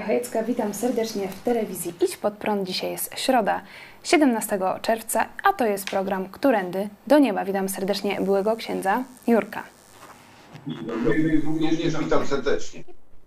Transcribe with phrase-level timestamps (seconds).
[0.00, 2.66] Kornelia Chojecka, witam serdecznie w telewizji Idź Pod Prąd.
[2.66, 3.62] Dzisiaj jest środa,
[4.04, 7.44] 17 czerwca, a to jest program Którędy do Nieba.
[7.44, 9.62] Witam serdecznie byłego księdza Jurka.
[11.44, 12.84] Również witam serdecznie.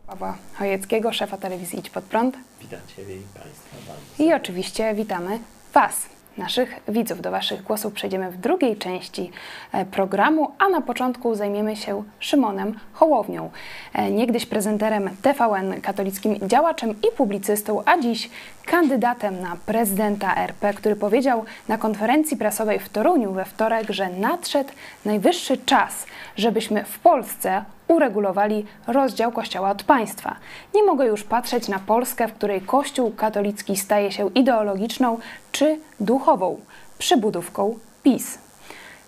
[0.07, 2.37] Pawła Chojeckiego, szefa telewizji Idź Pod Prąd.
[2.61, 4.23] Witajcie i Państwa bardzo.
[4.23, 5.39] I oczywiście witamy
[5.73, 6.05] Was,
[6.37, 7.21] naszych widzów.
[7.21, 9.31] Do Waszych głosów przejdziemy w drugiej części
[9.71, 13.49] e, programu, a na początku zajmiemy się Szymonem Hołownią,
[13.93, 18.29] e, niegdyś prezenterem TVN, katolickim działaczem i publicystą, a dziś
[18.65, 24.69] kandydatem na prezydenta RP, który powiedział na konferencji prasowej w Toruniu we wtorek, że nadszedł
[25.05, 26.05] najwyższy czas,
[26.37, 30.35] żebyśmy w Polsce uregulowali rozdział Kościoła od państwa.
[30.75, 35.17] Nie mogę już patrzeć na Polskę, w której Kościół katolicki staje się ideologiczną
[35.51, 36.59] czy duchową
[36.97, 38.37] przybudówką PiS.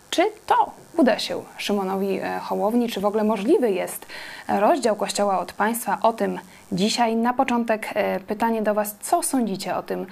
[0.10, 2.90] Czy to uda się Szymonowi e, Hołowni?
[2.90, 4.06] Czy w ogóle możliwy jest
[4.48, 5.98] rozdział Kościoła od państwa?
[6.02, 6.40] O tym
[6.72, 7.16] dzisiaj.
[7.16, 10.06] Na początek e, pytanie do Was, co sądzicie o tym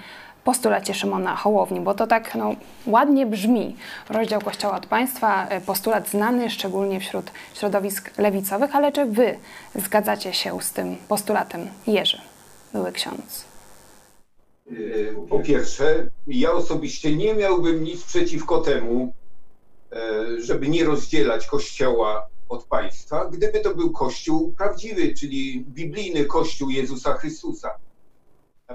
[0.44, 2.56] postulacie Szymona Hołowni, bo to tak no,
[2.86, 3.76] ładnie brzmi.
[4.08, 9.38] Rozdział Kościoła od państwa, e, postulat znany szczególnie wśród środowisk lewicowych, ale czy Wy
[9.74, 11.68] zgadzacie się z tym postulatem?
[11.86, 12.20] Jerzy,
[12.72, 13.44] były ksiądz.
[14.70, 19.12] Yy, Po pierwsze, ja osobiście nie miałbym nic przeciwko temu,
[19.92, 26.70] e, żeby nie rozdzielać Kościoła od państwa, gdyby to był Kościół prawdziwy, czyli biblijny Kościół
[26.70, 27.70] Jezusa Chrystusa.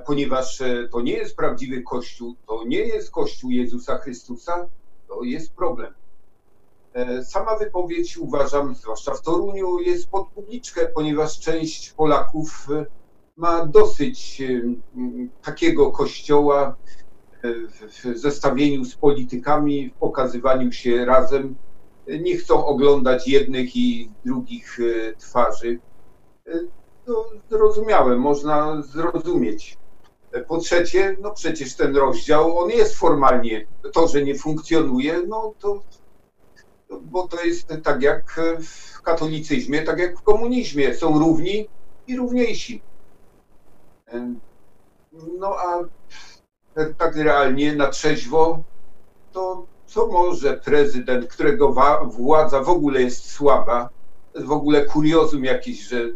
[0.06, 4.70] Ponieważ e, to nie jest prawdziwy Kościół, to nie jest Kościół Jezusa Chrystusa,
[5.08, 5.94] to jest problem.
[6.94, 12.86] E, Sama wypowiedź uważam, zwłaszcza w Toruniu, jest pod publiczkę, ponieważ część Polaków e,
[13.38, 14.42] ma dosyć
[15.42, 16.76] takiego kościoła
[17.44, 21.56] w zestawieniu z politykami, w pokazywaniu się razem.
[22.08, 24.80] Nie chcą oglądać jednych i drugich
[25.18, 25.80] twarzy.
[27.10, 29.78] No, zrozumiałe, można zrozumieć.
[30.48, 35.82] Po trzecie, no przecież ten rozdział, on jest formalnie, to, że nie funkcjonuje, no to
[36.90, 40.94] no, bo to jest tak jak w katolicyzmie, tak jak w komunizmie.
[40.94, 41.68] Są równi
[42.08, 42.82] i równiejsi.
[45.40, 45.84] No a
[46.98, 48.64] tak realnie, na trzeźwo,
[49.32, 51.74] to co może prezydent, którego
[52.06, 53.90] władza w ogóle jest słaba,
[54.36, 56.10] w ogóle kuriozum jakieś, że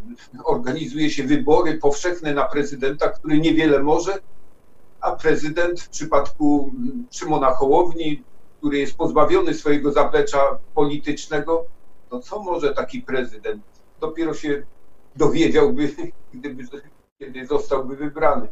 [0.45, 4.19] organizuje się wybory powszechne na prezydenta, który niewiele może,
[4.99, 8.23] a prezydent w przypadku mm, Szymona Hołowni,
[8.57, 11.65] który jest pozbawiony swojego zaplecza politycznego,
[12.09, 13.63] to co może taki prezydent?
[13.99, 14.65] Dopiero się
[15.15, 15.95] dowiedziałby,
[16.33, 16.63] gdyby,
[17.19, 18.47] kiedy zostałby wybrany.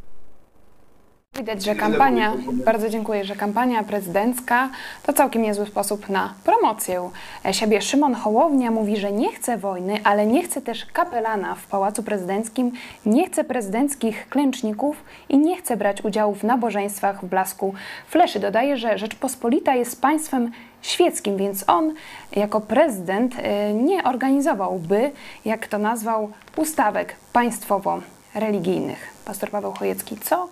[1.37, 2.33] Widać, że kampania,
[2.65, 4.69] bardzo dziękuję, że kampania prezydencka
[5.03, 7.09] to całkiem niezły sposób na promocję
[7.51, 7.81] siebie.
[7.81, 12.71] Szymon Hołownia mówi, że nie chce wojny, ale nie chce też kapelana w Pałacu Prezydenckim,
[13.05, 17.73] nie chce prezydenckich klęczników i nie chce brać udziału w nabożeństwach w blasku
[18.07, 18.39] fleszy.
[18.39, 21.93] Dodaje, że Rzeczpospolita jest państwem świeckim, więc on
[22.35, 25.11] jako prezydent y, nie organizowałby,
[25.45, 29.13] jak to nazwał, ustawek państwowo-religijnych.
[29.25, 30.49] Pastor Paweł Chojecki, co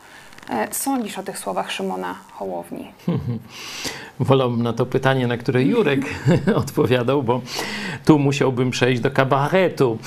[0.71, 2.91] sądzisz o tych słowach Szymona Hołowni?
[4.19, 6.01] Wolałbym na to pytanie, na które Jurek
[6.55, 7.41] odpowiadał, bo
[8.05, 9.97] tu musiałbym przejść do kabaretu.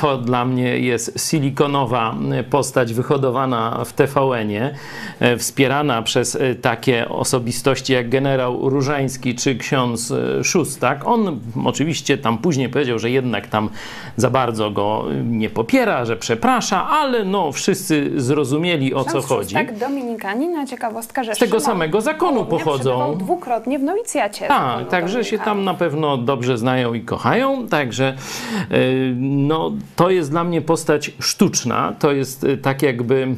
[0.00, 2.14] To dla mnie jest silikonowa
[2.50, 4.74] postać wyhodowana w TVN-ie,
[5.20, 11.06] e, wspierana przez e, takie osobistości jak generał Różański czy ksiądz e, Szustak.
[11.06, 13.68] On oczywiście tam później powiedział, że jednak tam
[14.16, 19.54] za bardzo go nie popiera, że przeprasza, ale no wszyscy zrozumieli o co Ksiądz chodzi.
[19.54, 23.16] Tak, Dominikanin, a ciekawostka, że Z tego Szymon samego zakonu pochodzą.
[23.18, 24.46] dwukrotnie w nowicjacie.
[24.48, 28.14] Tak, także się tam na pewno dobrze znają i kochają, także
[28.72, 33.28] y, no, to jest dla mnie postać sztuczna, to jest y, tak jakby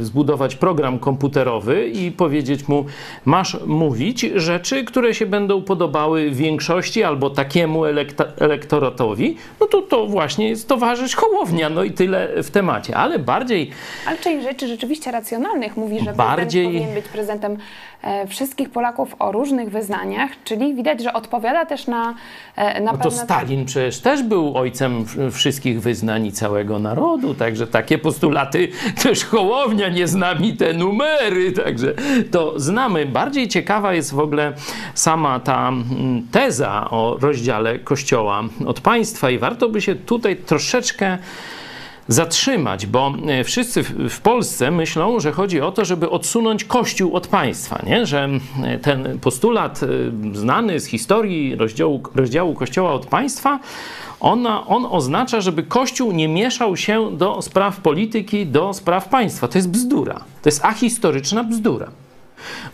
[0.00, 2.84] y, zbudować program komputerowy i powiedzieć mu,
[3.24, 10.06] masz mówić rzeczy, które się będą podobały większości albo takiemu elekta- elektoratowi, no to to
[10.06, 13.70] właśnie jest towarzysz Hołownia, no i tyle w temacie, ale bardziej
[14.06, 15.43] Ale część rzeczy rzeczywiście racjonalnie
[15.76, 17.56] Mówi, że Bardziej- powinien być prezydentem
[18.02, 22.14] e, wszystkich Polaków o różnych wyznaniach, czyli widać, że odpowiada też na,
[22.56, 23.24] e, na No to pewne...
[23.24, 28.68] Stalin przecież też był ojcem wszystkich wyznań i całego narodu, także takie postulaty
[29.02, 31.94] też Hołownia nie zna mi te numery, także
[32.30, 33.06] to znamy.
[33.06, 34.52] Bardziej ciekawa jest w ogóle
[34.94, 41.18] sama ta mm, teza o rozdziale Kościoła od państwa i warto by się tutaj troszeczkę
[42.08, 47.26] zatrzymać, bo e, wszyscy w, Polsce myślą, że chodzi o to, żeby odsunąć Kościół od
[47.26, 48.06] państwa, nie?
[48.06, 48.28] że
[48.62, 49.86] e, ten postulat e,
[50.36, 53.60] znany z historii rozdziału, rozdziału Kościoła od państwa,
[54.20, 59.48] ona, on oznacza, żeby Kościół nie mieszał się do spraw polityki, do spraw państwa.
[59.48, 60.14] To jest bzdura.
[60.14, 61.90] To jest ahistoryczna bzdura.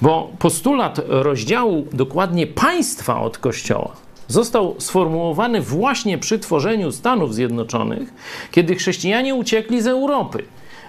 [0.01, 3.97] Bo postulat rozdziału dokładnie państwa od Kościoła
[4.31, 8.15] został sformułowany właśnie przy tworzeniu Stanów Zjednoczonych,
[8.51, 10.45] kiedy chrześcijanie uciekli z Europy,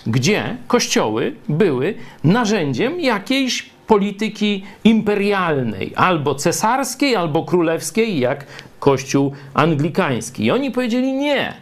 [0.07, 1.93] gdzie kościoły były
[2.23, 8.45] narzędziem jakiejś polityki imperialnej, albo cesarskiej, albo królewskiej, jak
[8.79, 10.45] Kościół anglikański.
[10.45, 11.53] I oni powiedzieli nie.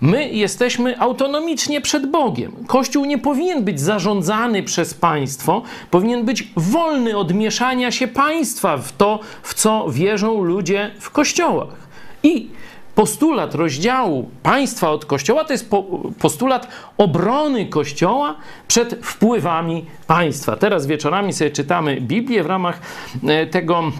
[0.00, 2.52] My jesteśmy autonomicznie przed Bogiem.
[2.66, 8.92] Kościół nie powinien być zarządzany przez państwo, powinien być wolny od mieszania się państwa w
[8.92, 11.88] to, w co wierzą ludzie w kościołach.
[12.22, 12.50] I
[12.94, 15.82] postulat rozdziału państwa od kościoła to jest po,
[16.18, 18.34] postulat obrony kościoła
[18.68, 20.56] przed wpływami państwa.
[20.56, 22.80] Teraz wieczorami sobie czytamy Biblię w ramach
[23.26, 23.92] e, tego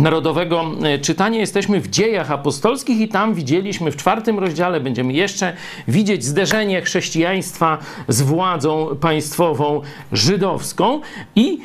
[0.00, 5.52] narodowego e, czytania jesteśmy w dziejach apostolskich i tam widzieliśmy w czwartym rozdziale, będziemy jeszcze
[5.88, 7.78] widzieć zderzenie chrześcijaństwa
[8.08, 9.80] z władzą państwową
[10.12, 11.00] żydowską
[11.36, 11.58] i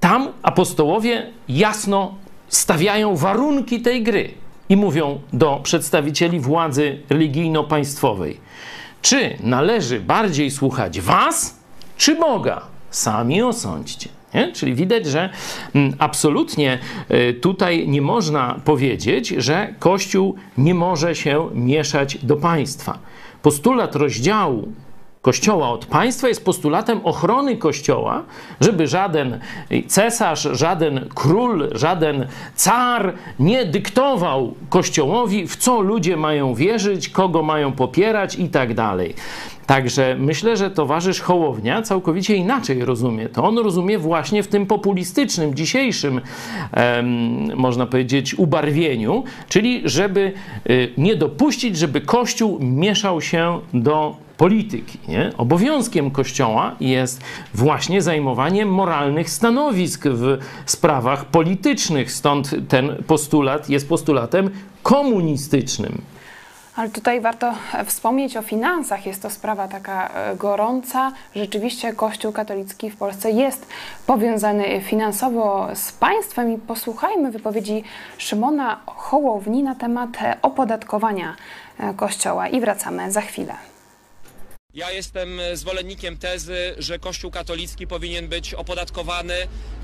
[0.00, 2.14] tam apostołowie jasno
[2.48, 4.30] stawiają warunki tej gry
[4.68, 8.40] i mówią do przedstawicieli władzy religijno-państwowej,
[9.02, 11.58] czy należy bardziej słuchać was,
[11.96, 12.62] czy Boga?
[12.90, 14.08] Sami osądźcie.
[14.34, 14.52] Nie?
[14.52, 15.30] Czyli widać, że
[15.74, 16.78] mm, absolutnie
[17.10, 22.98] y, tutaj nie można powiedzieć, że Kościół nie może się mieszać do państwa.
[23.42, 24.68] Postulat rozdziału
[25.24, 28.22] Kościoła od państwa jest postulatem ochrony Kościoła,
[28.60, 29.40] żeby żaden
[29.86, 37.72] cesarz, żaden król, żaden car nie dyktował Kościołowi, w co ludzie mają wierzyć, kogo mają
[37.72, 39.14] popierać i tak dalej.
[39.66, 43.44] Także myślę, że towarzysz Hołownia całkowicie inaczej rozumie to.
[43.44, 46.20] On rozumie właśnie w tym populistycznym, dzisiejszym,
[46.72, 50.32] em, można powiedzieć, ubarwieniu, czyli żeby
[50.70, 54.98] y, nie dopuścić, żeby Kościół mieszał się do polityki.
[55.08, 55.32] Nie?
[55.38, 57.22] Obowiązkiem Kościoła jest
[57.54, 62.12] właśnie zajmowanie moralnych stanowisk w sprawach politycznych.
[62.12, 64.50] Stąd ten postulat jest postulatem
[64.82, 66.13] komunistycznym.
[66.76, 69.06] Ale tutaj warto e, wspomnieć o finansach.
[69.06, 71.12] Jest to sprawa taka e, gorąca.
[71.36, 73.66] Rzeczywiście Kościół katolicki w Polsce jest
[74.06, 77.84] powiązany finansowo z państwem i posłuchajmy wypowiedzi
[78.18, 81.36] Szymona Hołowni na temat e, opodatkowania
[81.96, 83.73] Kościoła i wracamy za chwilę.
[84.74, 89.34] Ja jestem zwolennikiem tezy, że Kościół katolicki powinien być opodatkowany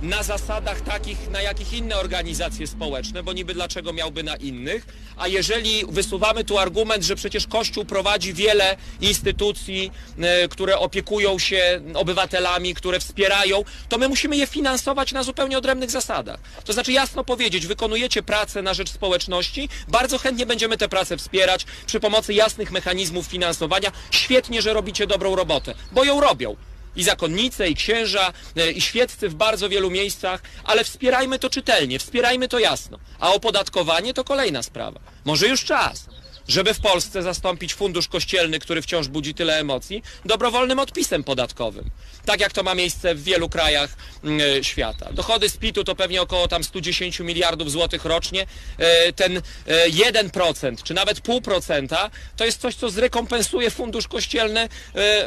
[0.03, 4.87] na zasadach takich, na jakich inne organizacje społeczne, bo niby dlaczego miałby na innych.
[5.17, 11.81] A jeżeli wysuwamy tu argument, że przecież Kościół prowadzi wiele instytucji, e, które opiekują się
[11.95, 16.41] obywatelami, które wspierają, to my musimy je finansować na zupełnie odrębnych zasadach.
[16.65, 21.67] To znaczy jasno powiedzieć, wykonujecie pracę na rzecz społeczności, bardzo chętnie będziemy tę pracę wspierać
[21.87, 23.93] przy pomocy jasnych mechanizmów finansowania.
[24.11, 26.57] Świetnie, że robicie dobrą robotę, bo ją robią.
[26.97, 31.99] I zakonnice, i księża, e, i świeccy w bardzo wielu miejscach, ale wspierajmy to czytelnie,
[31.99, 32.99] wspierajmy to jasno.
[33.19, 35.01] A opodatkowanie to kolejna sprawa.
[35.25, 36.07] Może już czas,
[36.49, 41.91] żeby w Polsce zastąpić fundusz kościelny, który wciąż budzi tyle emocji, dobrowolnym odpisem podatkowym.
[42.25, 45.13] Tak jak to ma miejsce w wielu krajach mm, e, świata.
[45.13, 48.47] Dochody z PIT-u to pewnie około tam 110 miliardów złotych rocznie.
[48.79, 54.69] E, Ten e, 1% czy nawet pół procenta to jest coś, co zrekompensuje fundusz kościelny,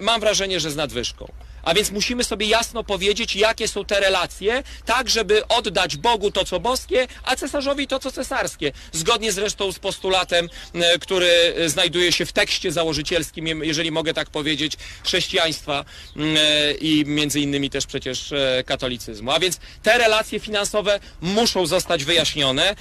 [0.02, 1.32] mam wrażenie, że z nadwyżką.
[1.64, 6.46] A więc musimy sobie jasno powiedzieć, jakie są te relacje, tak żeby oddać Bogu to,
[6.46, 8.72] co boskie, a cesarzowi to, co cesarskie.
[8.92, 11.28] Zgodnie zresztą z postulatem, e, który
[11.58, 17.40] e, znajduje się w tekście założycielskim, jeżeli mogę tak powiedzieć, chrześcijaństwa mm, e, i między
[17.40, 18.34] innymi też przecież
[18.66, 19.32] katolicyzmu.
[19.32, 22.76] A więc te relacje finansowe muszą zostać wyjaśnione.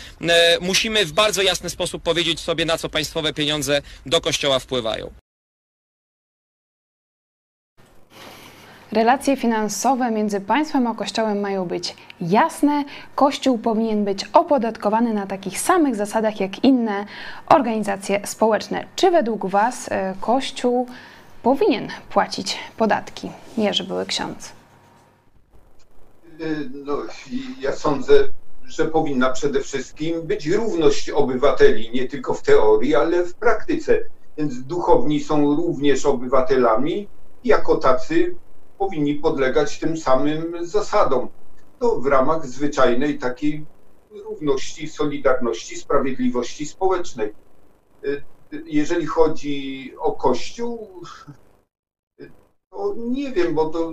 [0.61, 5.22] Musimy w bardzo jasny sposób powiedzieć sobie, na co państwowe pieniądze do kościoła wpływają.
[8.93, 12.85] Relacje finansowe między państwem a Kościołem mają być jasne.
[13.15, 17.07] Kościół powinien być opodatkowany na takich samych zasadach jak inne
[17.49, 18.87] organizacje społeczne.
[18.97, 20.87] Czy według Was e, Kościół
[21.43, 23.31] powinien płacić podatki?
[23.59, 24.53] Jerzy były ksiądz.
[26.41, 26.99] Y, no,
[27.61, 28.29] ja sądzę,
[28.65, 33.99] że powinna przede wszystkim być równość obywateli, nie tylko w teorii, ale w praktyce.
[34.39, 37.09] Więc duchowni są również obywatelami
[37.45, 38.35] jako tacy
[38.83, 41.29] powinni podlegać tym samym zasadom.
[41.79, 43.67] To w ramach zwyczajnej takiej
[44.11, 47.35] równości, solidarności, sprawiedliwości społecznej.
[48.05, 48.23] Y,
[48.67, 51.03] jeżeli chodzi o Kościół,
[52.71, 53.93] to nie wiem, bo to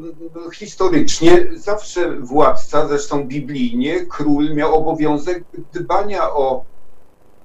[0.53, 5.43] historycznie zawsze władca, zresztą biblijnie, król miał obowiązek
[5.73, 6.65] dbania o,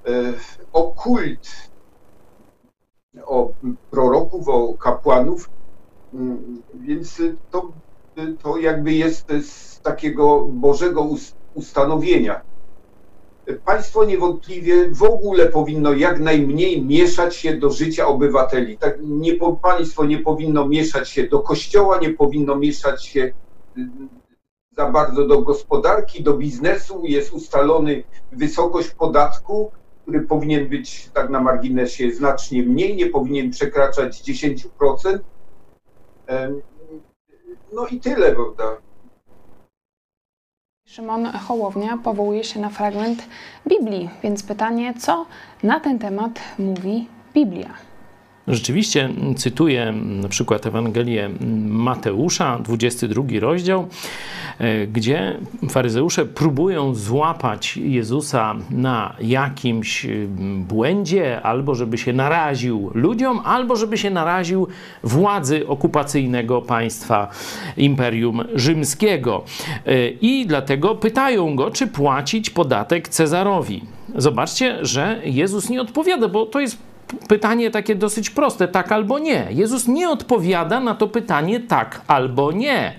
[0.06, 0.32] e,
[0.72, 1.48] o kult,
[3.24, 3.52] o
[3.90, 5.50] proroków, o kapłanów,
[6.74, 7.72] więc to,
[8.42, 11.08] to jakby jest z takiego Bożego
[11.54, 12.40] ustanowienia.
[13.64, 18.78] Państwo niewątpliwie w ogóle powinno jak najmniej mieszać się do życia obywateli.
[18.78, 23.88] Tak, nie, państwo nie powinno mieszać się do kościoła, nie powinno mieszać się y,
[24.76, 27.02] za bardzo do gospodarki, do biznesu.
[27.04, 29.70] Jest ustalony wysokość podatku,
[30.02, 35.18] który powinien być tak na marginesie znacznie mniej, nie powinien przekraczać 10%.
[37.72, 38.64] No i tyle, prawda?
[40.86, 43.28] Szymon Hołownia powołuje się na fragment
[43.68, 45.26] Biblii, więc pytanie, co
[45.62, 47.74] na ten temat mówi Biblia?
[48.48, 51.30] Rzeczywiście cytuję na przykład Ewangelię
[51.66, 53.88] Mateusza, 22 rozdział,
[54.58, 55.38] e, gdzie
[55.70, 60.06] faryzeusze próbują złapać Jezusa na jakimś
[60.58, 64.68] błędzie, albo żeby się naraził ludziom, albo żeby się naraził
[65.02, 67.28] władzy okupacyjnego państwa
[67.76, 69.44] Imperium Rzymskiego.
[69.86, 73.84] E, I dlatego pytają go, czy płacić podatek Cezarowi.
[74.16, 76.93] Zobaczcie, że Jezus nie odpowiada, bo to jest
[77.28, 79.46] pytanie takie dosyć proste, tak albo nie.
[79.50, 82.94] Jezus nie odpowiada na to pytanie tak albo nie.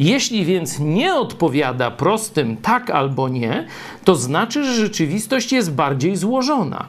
[0.00, 3.66] Jeśli więc nie odpowiada prostym tak albo nie,
[4.04, 6.88] to znaczy, że rzeczywistość jest bardziej złożona.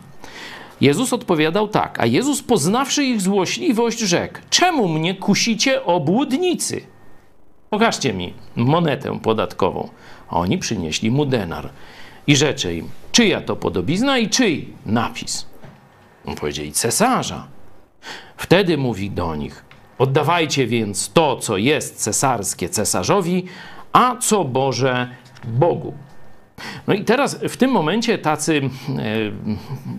[0.82, 6.82] Jezus odpowiadał tak, a Jezus poznawszy ich złośliwość rzekł: Czemu mnie kusicie obłudnicy?
[7.70, 9.90] Pokażcie mi monetę podatkową.
[10.30, 11.70] A oni przynieśli mu denar
[12.28, 15.49] i rzecze im: Czyja to podobizna i czyj napis?
[16.36, 17.48] Powiedzieli cesarza.
[18.38, 19.66] Wtedy mówi do nich:
[19.98, 23.46] Oddawajcie więc to, co jest cesarskie cesarzowi,
[23.94, 25.10] a co Boże
[25.48, 25.94] Bogu.
[26.88, 28.70] No i teraz w tym momencie tacy e,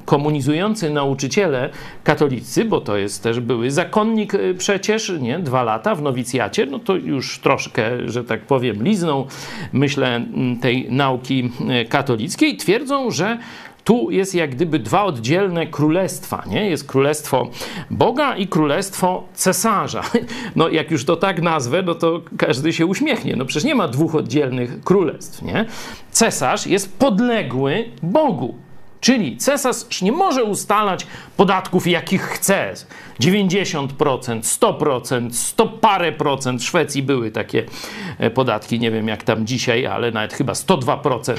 [0.04, 1.70] komunizujący nauczyciele
[2.04, 6.78] katolicy, bo to jest też były zakonnik e, przecież, nie, dwa lata w nowicjacie, no
[6.78, 9.26] to już troszkę, że tak powiem, lizną,
[9.72, 10.26] myślę,
[10.60, 13.38] tej nauki e, katolickiej, twierdzą, że
[13.90, 16.70] tu jest jak gdyby dwa oddzielne królestwa, nie?
[16.70, 17.50] Jest królestwo
[17.90, 20.02] Boga i królestwo cesarza.
[20.56, 23.36] No jak już to tak nazwę, no to każdy się uśmiechnie.
[23.36, 25.64] No przecież nie ma dwóch oddzielnych królestw, nie?
[26.10, 28.54] Cesarz jest podległy Bogu.
[29.00, 32.74] Czyli cesarz nie może ustalać podatków, jakich chce.
[33.20, 33.88] 90%,
[34.40, 36.60] 100%, 100 parę procent.
[36.60, 37.64] W Szwecji były takie
[38.18, 41.34] e, podatki, nie wiem jak tam dzisiaj, ale nawet chyba 102%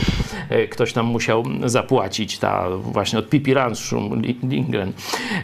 [0.50, 2.39] e, ktoś tam musiał zapłacić.
[2.39, 4.94] Ta właśnie od Pippi Landström Lindgren,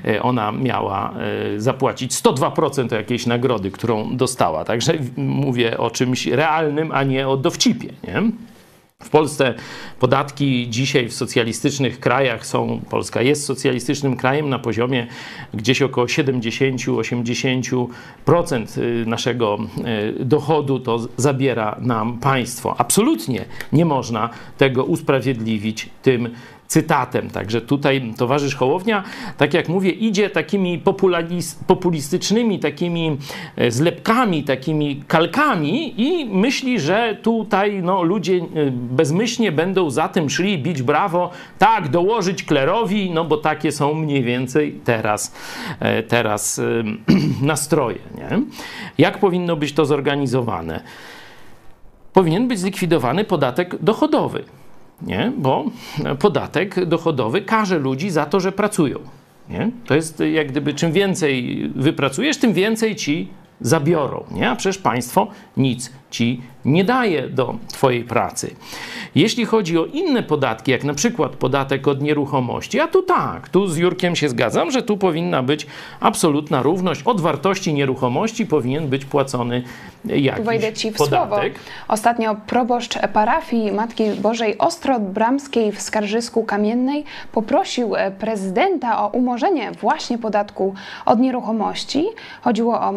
[0.06, 1.14] e, ona miała
[1.58, 4.66] zapłacić 102% jakiejś nagrody, którą dostała.
[4.66, 7.94] Także mówię o czymś realnym, a nie o dowcipie.
[8.04, 8.32] Nie?
[9.04, 9.54] W Polsce
[10.00, 15.08] podatki dzisiaj w socjalistycznych krajach są, Polska jest socjalistycznym krajem na poziomie
[15.54, 17.88] gdzieś około 70-80%
[18.78, 19.58] y, naszego
[20.20, 22.76] y, dochodu to zabiera nam państwo.
[22.78, 26.30] Absolutnie nie można tego usprawiedliwić tym
[26.68, 27.30] cytatem.
[27.30, 29.04] Także tutaj towarzysz Hołownia,
[29.38, 30.84] tak jak mówię, idzie takimi
[31.68, 33.18] populistycznymi, takimi
[33.56, 40.30] e, zlepkami, takimi kalkami i myśli, że tutaj no, ludzie e, bezmyślnie będą za tym
[40.30, 45.36] szli, bić brawo, tak, dołożyć klerowi, no bo takie są mniej więcej teraz,
[45.80, 46.62] e, teraz
[47.42, 48.00] nastroje.
[48.16, 48.42] Nie?
[48.98, 50.84] Jak powinno być to zorganizowane?
[52.14, 54.57] Powinien być zlikwidowany podatek dochodowy
[55.02, 55.32] nie?
[55.38, 55.66] bo
[56.20, 59.00] podatek dochodowy karze ludzi za to, że pracują.
[59.50, 59.72] Nie?
[59.86, 63.28] To jest jak gdyby czym więcej wypracujesz, tym więcej ci
[63.62, 64.24] zabiorą.
[64.32, 64.50] Nie?
[64.50, 65.28] A przecież państwo
[65.58, 68.56] nic ci nie daje do twojej pracy.
[69.16, 73.68] Jeśli chodzi o inne podatki, jak na przykład podatek od nieruchomości, a tu tak, tu
[73.68, 75.68] z Jurkiem się zgadzam, że tu powinna być
[76.00, 77.04] absolutna równość.
[77.04, 79.64] Od wartości nieruchomości powinien być płacony
[80.06, 81.54] jakiś Wejdę ci w podatek.
[81.54, 81.66] słowo.
[81.88, 90.74] Ostatnio proboszcz parafii Matki Bożej Ostrobramskiej w Skarżysku Kamiennej poprosił prezydenta o umorzenie właśnie podatku
[91.06, 92.06] od nieruchomości.
[92.42, 92.94] Chodziło o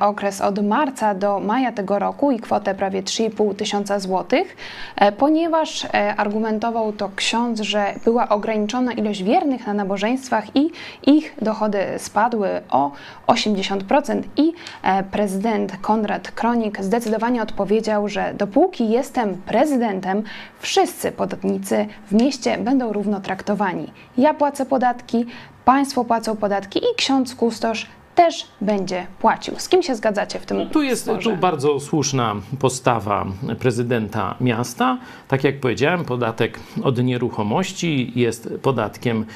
[0.00, 4.56] okres od marca do maja tego roku i kwotę prawie 3,5 tysiąca złotych,
[4.96, 10.70] e, ponieważ e, argumentował to ksiądz, że była ograniczona ilość wiernych na nabożeństwach i
[11.06, 12.90] ich dochody spadły o
[13.26, 20.22] 80% i e, prezydent Konrad Kronik zdecydowanie odpowiedział, że dopóki jestem prezydentem,
[20.58, 23.92] wszyscy podatnicy w mieście będą równo traktowani.
[24.18, 25.26] Ja płacę podatki,
[25.64, 29.54] państwo płacą podatki i ksiądz kustosz też będzie płacił.
[29.58, 31.30] Z kim się zgadzacie w tym No, tu jest sporze?
[31.30, 33.26] tu bardzo słuszna postawa
[33.58, 34.98] prezydenta miasta.
[35.28, 39.26] Tak jak powiedziałem, podatek od nieruchomości jest podatkiem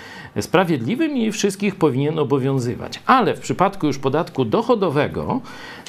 [0.40, 3.00] sprawiedliwym i wszystkich powinien obowiązywać.
[3.06, 5.40] Ale w przypadku już podatku dochodowego,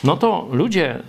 [0.04, 1.00] no to ludzie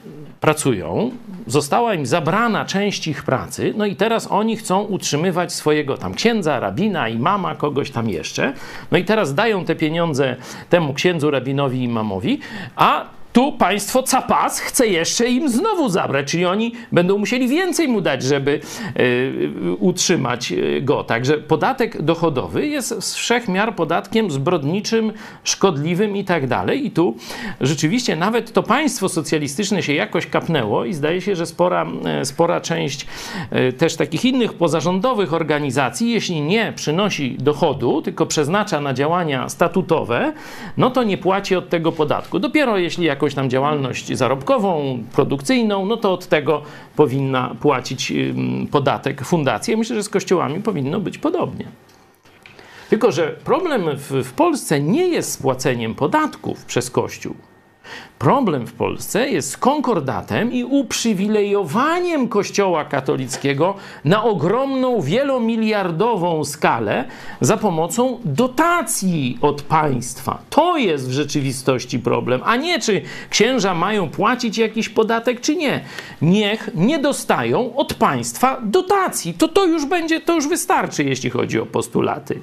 [0.41, 1.11] pracują,
[1.47, 6.61] została im zabrana część ich pracy, no i teraz oni chcą utrzymywać swojego tam księdza,
[6.61, 8.53] rabina i mama, kogoś tam jeszcze.
[8.91, 10.37] No i teraz dają te pieniądze
[10.69, 12.41] temu księdzu, rabinowi i mamowi,
[12.77, 18.01] a tu państwo capas chce jeszcze im znowu zabrać, czyli oni będą musieli więcej mu
[18.01, 18.61] dać, żeby
[19.01, 21.05] y, utrzymać y, go.
[21.05, 25.13] Także podatek dochodowy jest z wszech miar podatkiem zbrodniczym,
[25.45, 26.87] szkodliwym i tak dalej.
[26.87, 27.17] I tu
[27.61, 32.61] rzeczywiście nawet to państwo socjalistyczne się jakoś kapnęło i zdaje się, że spora, e, spora
[32.61, 33.07] część
[33.51, 40.33] e, też takich innych pozarządowych organizacji, jeśli nie przynosi dochodu, tylko przeznacza na działania statutowe,
[40.77, 42.39] no to nie płaci od tego podatku.
[42.39, 46.63] Dopiero jeśli jakąś tam działalność zarobkową, produkcyjną, no to od tego
[46.97, 48.13] powinna płacić
[48.71, 49.77] podatek fundacja.
[49.77, 51.65] Myślę, że z kościołami powinno być podobnie.
[52.91, 57.35] Tylko, że problem w, w Polsce nie jest z płaceniem podatków przez Kościół.
[58.19, 63.75] Problem w Polsce jest z konkordatem i uprzywilejowaniem Kościoła katolickiego
[64.05, 67.05] na ogromną, wielomiliardową skalę
[67.41, 70.39] za pomocą dotacji od państwa.
[70.51, 75.85] To jest w rzeczywistości problem, a nie czy księża mają płacić jakiś podatek, czy nie.
[76.23, 79.35] Niech nie dostają od państwa dotacji.
[79.35, 82.41] To to już będzie, to już wystarczy, jeśli chodzi o postulaty.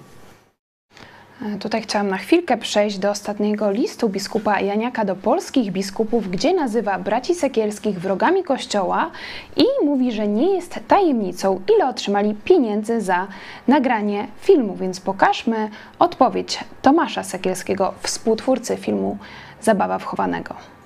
[1.41, 6.53] E, Tutaj chciałam na chwilkę przejść do ostatniego listu biskupa Janiaka do polskich biskupów, gdzie
[6.53, 9.11] nazywa braci Sekielskich wrogami Kościoła
[9.55, 13.27] i mówi, że nie jest tajemnicą, ile otrzymali pieniędzy za
[13.67, 14.75] nagranie filmu.
[14.75, 15.69] Więc pokażmy
[15.99, 19.17] odpowiedź Tomasza Sekielskiego, współtwórcy filmu
[19.61, 20.76] Zabawa wchowanego.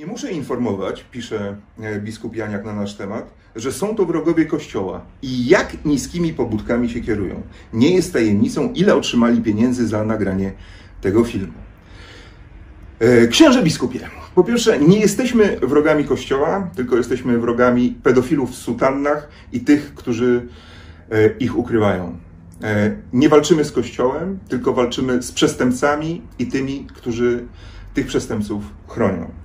[0.00, 5.04] Nie muszę informować, pisze e, biskup Janiak na nasz temat, że są to wrogowie Kościoła
[5.22, 7.42] i jak niskimi pobudkami się kierują.
[7.72, 10.52] Nie jest tajemnicą, ile otrzymali pieniędzy za nagranie
[11.00, 11.52] tego filmu.
[12.98, 14.00] E, Księże biskupie,
[14.34, 20.46] po pierwsze, nie jesteśmy wrogami Kościoła, tylko jesteśmy wrogami pedofilów w sutannach i tych, którzy
[21.10, 22.16] e, ich ukrywają.
[23.12, 27.44] Nie walczymy z Kościołem, tylko walczymy z przestępcami i tymi, którzy
[27.94, 29.39] tych przestępców chronią.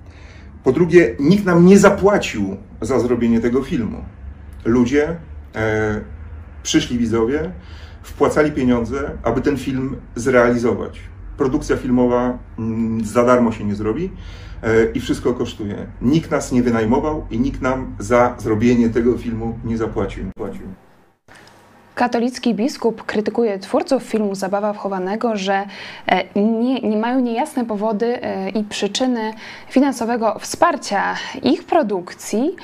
[0.65, 3.97] Po drugie, nikt nam nie zapłacił za zrobienie tego filmu.
[4.65, 5.15] Ludzie,
[5.55, 6.01] e,
[6.63, 7.51] przyszli widzowie,
[8.03, 10.99] wpłacali pieniądze, aby ten film zrealizować.
[11.37, 14.11] Produkcja filmowa mm, za darmo się nie zrobi
[14.63, 15.87] e, i wszystko kosztuje.
[16.01, 20.23] Nikt nas nie wynajmował i nikt nam za zrobienie tego filmu nie zapłacił.
[21.95, 25.65] Katolicki biskup krytykuje twórców filmu Zabawa wchowanego, że
[26.07, 29.33] e, nie, nie mają niejasne powody e, i przyczyny
[29.69, 32.55] finansowego wsparcia ich produkcji,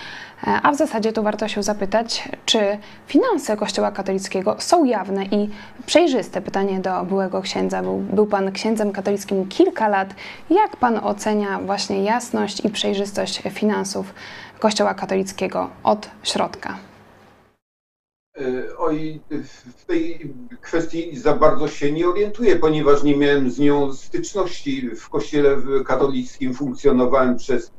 [0.48, 2.60] e, a w zasadzie tu warto się zapytać, czy
[3.08, 5.50] finanse Kościoła katolickiego są jawne i
[5.86, 6.42] przejrzyste.
[6.42, 7.82] Pytanie do byłego księdza.
[7.82, 10.16] Był, był pan księdzem katolickim kilka lat.
[10.50, 14.14] Jak pan ocenia właśnie jasność i przejrzystość finansów
[14.60, 16.91] Kościoła katolickiego od środka?
[18.38, 19.22] E, Oj,
[19.78, 24.90] w tej kwestii za bardzo się nie orientuję, ponieważ nie miałem z nią styczności.
[24.96, 27.72] W kościele katolickim funkcjonowałem przez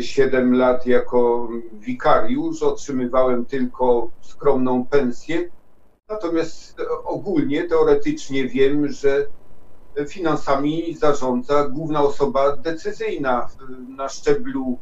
[0.00, 5.48] 7 lat jako wikariusz, otrzymywałem tylko skromną pensję.
[6.08, 9.26] Natomiast ogólnie, teoretycznie wiem, że
[10.08, 13.48] finansami zarządza główna osoba decyzyjna.
[13.88, 14.78] Na szczeblu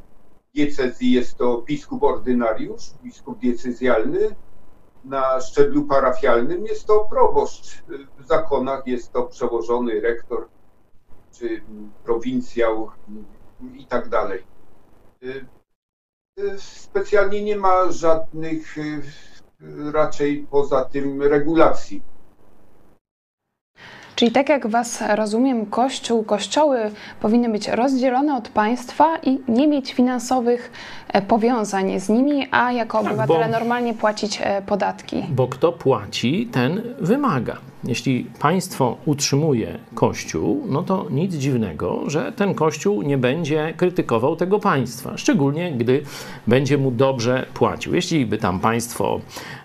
[0.54, 4.36] diecezji jest to biskup ordynariusz, biskup diecezjalny,
[5.06, 7.82] na szczeblu parafialnym jest to proboszcz.
[8.18, 10.48] W zakonach jest to przełożony rektor
[11.32, 11.62] czy
[12.04, 12.90] prowincjał
[13.74, 14.44] i tak dalej.
[16.58, 18.74] Specjalnie nie ma żadnych
[19.92, 22.02] raczej poza tym regulacji.
[24.16, 26.78] Czyli tak jak Was rozumiem, Kościół, kościoły
[27.20, 30.72] powinny być rozdzielone od państwa i nie mieć finansowych
[31.08, 35.24] e, powiązań z nimi, a jako Tak, obywatele bo- normalnie płacić e, podatki.
[35.28, 37.56] Bo kto płaci, ten wymaga.
[37.86, 44.58] Jeśli państwo utrzymuje Kościół, no to nic dziwnego, że ten Kościół nie będzie krytykował tego
[44.58, 46.02] państwa, szczególnie gdy
[46.46, 47.94] będzie mu dobrze płacił.
[47.94, 49.20] Jeśli by tam państwo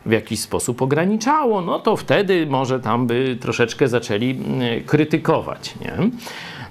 [0.06, 5.76] w jakiś sposób ograniczało, no to wtedy może tam by troszeczkę zaczęli mm, krytykować.
[5.82, 6.10] Nie?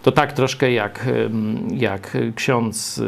[0.02, 1.06] To tak troszkę jak,
[1.70, 3.02] jak ksiądz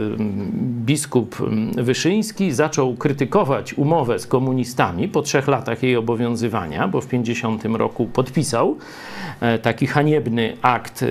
[0.84, 1.36] biskup
[1.76, 8.06] Wyszyński zaczął krytykować umowę z komunistami po trzech latach jej obowiązywania, bo w 50 roku
[8.06, 8.76] podpisał
[9.40, 11.04] e, taki haniebny akt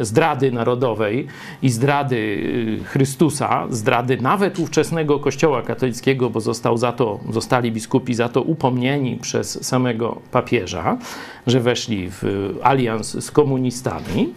[0.00, 1.26] zdrady narodowej
[1.62, 8.14] i zdrady y, Chrystusa, zdrady nawet ówczesnego kościoła katolickiego, bo został za to, zostali biskupi
[8.14, 10.98] za to upomnieni przez samego papieża,
[11.46, 14.34] że weszli w alians z komunistami.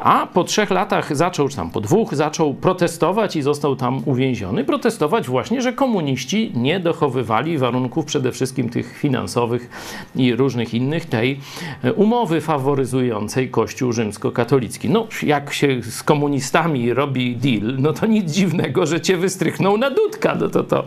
[0.00, 4.64] A po trzech latach zaczął, czy tam po dwóch, zaczął protestować i został tam uwięziony.
[4.64, 9.70] Protestować właśnie, że komuniści nie dochowywali warunków przede wszystkim tych finansowych
[10.16, 11.40] i różnych innych tej
[11.82, 14.90] e, umowy faworyzującej Kościół rzymskokatolicki.
[14.90, 19.90] No, jak się z komunistami robi deal, no to nic dziwnego, że cię wystrychnął na
[19.90, 20.34] dudka.
[20.34, 20.84] No to to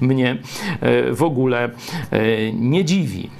[0.00, 0.36] mnie
[0.80, 1.70] e, w ogóle
[2.10, 3.30] e, nie dziwi.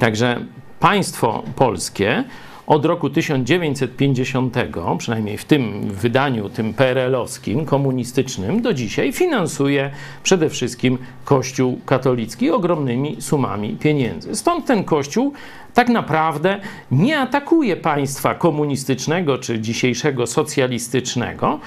[0.00, 0.40] Także
[0.80, 2.24] państwo polskie
[2.66, 4.56] od roku 1950,
[4.98, 9.90] przynajmniej w tym wydaniu, tym PRL-owskim, komunistycznym, do dzisiaj finansuje
[10.22, 14.36] przede wszystkim Kościół katolicki ogromnymi sumami pieniędzy.
[14.36, 15.32] Stąd ten Kościół
[15.76, 16.60] tak naprawdę
[16.90, 21.58] nie atakuje państwa komunistycznego czy dzisiejszego socjalistycznego.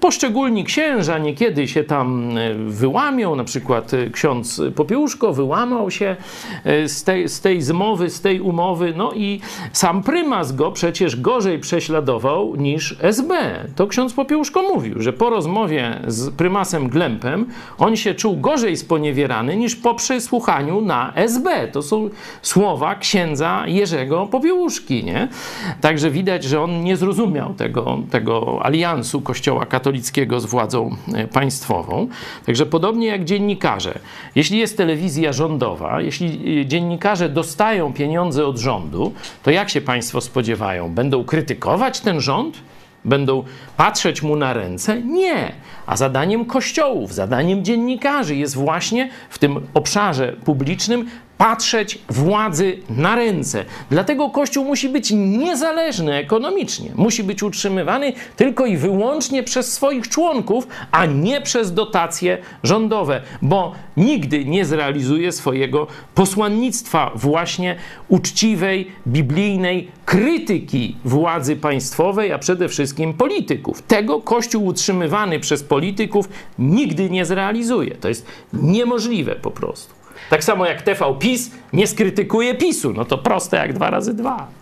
[0.00, 6.16] Poszczególni księża niekiedy się tam e, wyłamią, na przykład e, ksiądz Popiełuszko wyłamał się
[6.64, 9.40] e, z tej, z tej zmowy, z tej umowy, no i
[9.72, 13.34] sam prymas go przecież gorzej prześladował niż SB.
[13.76, 17.46] To ksiądz Popiełuszko mówił, że po rozmowie z prymasem Glempem
[17.78, 21.68] on się czuł gorzej sponiewierany niż po przesłuchaniu na SB.
[21.68, 22.10] To są
[22.42, 25.28] słowa księdza księdza Jerzego Popiełuszki, nie?
[25.80, 32.08] Także widać, że on nie zrozumiał tego, tego aliansu kościoła katolickiego z władzą e, państwową.
[32.46, 33.98] Także podobnie jak dziennikarze.
[34.34, 40.20] Jeśli jest telewizja rządowa, jeśli e, dziennikarze dostają pieniądze od rządu, to jak się państwo
[40.20, 40.88] spodziewają?
[40.94, 42.56] Będą krytykować ten rząd?
[43.04, 43.44] Będą
[43.76, 45.02] patrzeć mu na ręce?
[45.02, 45.52] Nie.
[45.88, 51.06] A zadaniem kościołów, zadaniem dziennikarzy jest właśnie w tym obszarze publicznym
[51.38, 53.64] patrzeć władzy na ręce.
[53.90, 56.90] Dlatego Kościół musi być niezależny ekonomicznie.
[56.94, 63.72] Musi być utrzymywany tylko i wyłącznie przez swoich członków, a nie przez dotacje rządowe, bo
[63.96, 67.76] nigdy nie zrealizuje swojego posłannictwa właśnie
[68.08, 73.82] uczciwej, biblijnej krytyki władzy państwowej, a przede wszystkim polityków.
[73.82, 75.77] Tego Kościół utrzymywany przez polityków
[76.58, 77.94] nigdy nie zrealizuje.
[77.94, 79.94] To jest niemożliwe po prostu.
[80.30, 82.92] Tak samo jak TV PiS nie skrytykuje PiSu.
[82.92, 84.57] No to proste jak dwa razy dwa.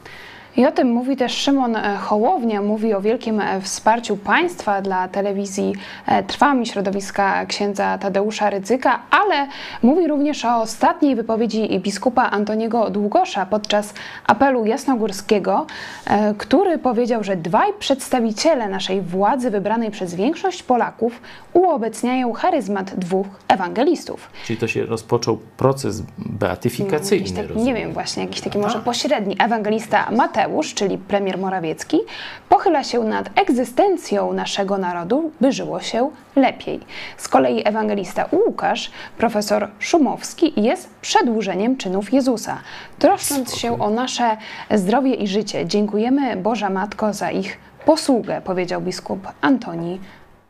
[0.56, 5.08] I o tym mówi też Szymon e, Hołownia, mówi o wielkim e, wsparciu państwa dla
[5.08, 5.72] telewizji
[6.06, 9.48] e, Trwami środowiska księdza Tadeusza Rydzyka, ale
[9.82, 13.94] mówi również o ostatniej wypowiedzi biskupa Antoniego Długosza podczas
[14.26, 15.66] apelu jasnogórskiego,
[16.38, 21.20] który powiedział, że dwaj przedstawiciele naszej władzy wybranej przez większość Polaków
[21.52, 24.30] uobecniają charyzmat dwóch ewangelistów.
[24.44, 27.42] Czyli to się rozpoczął proces beatyfikacyjny.
[27.42, 31.98] No, tak, nie wiem właśnie, jakiś taki może pośredni ewangelista Mateusz Mateusz, czyli premier Morawiecki,
[32.48, 36.80] pochyla się nad egzystencją naszego narodu, by żyło się lepiej.
[37.16, 42.58] Z kolei ewangelista Łukasz, profesor Szumowski, jest przedłużeniem czynów Jezusa.
[42.98, 44.36] Troszcząc się o nasze
[44.70, 50.00] zdrowie i życie, dziękujemy Boża Matko za ich posługę, powiedział biskup Antoni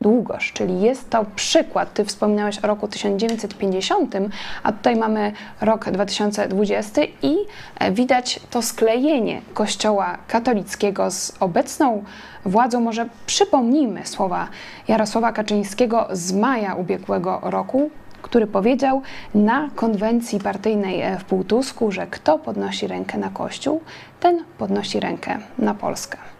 [0.00, 1.94] Długosz, czyli jest to przykład.
[1.94, 4.14] Ty wspominałeś o roku 1950,
[4.62, 7.37] a tutaj mamy rok 2020 i
[7.78, 12.04] e, widać to sklejenie Kościoła katolickiego z obecną
[12.44, 12.80] władzą.
[12.80, 14.48] Może przypomnijmy słowa
[14.88, 17.90] Jarosława Kaczyńskiego z maja ubiegłego roku,
[18.22, 19.02] który powiedział
[19.35, 23.80] na konwencji partyjnej e, w Półtusku, że kto podnosi rękę na Kościół,
[24.20, 26.36] ten podnosi rękę na Polskę.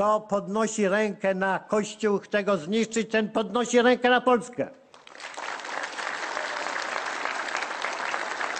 [0.00, 4.68] Kto podnosi rękę na Kościół, chce go zniszczyć, ten podnosi rękę na Polskę.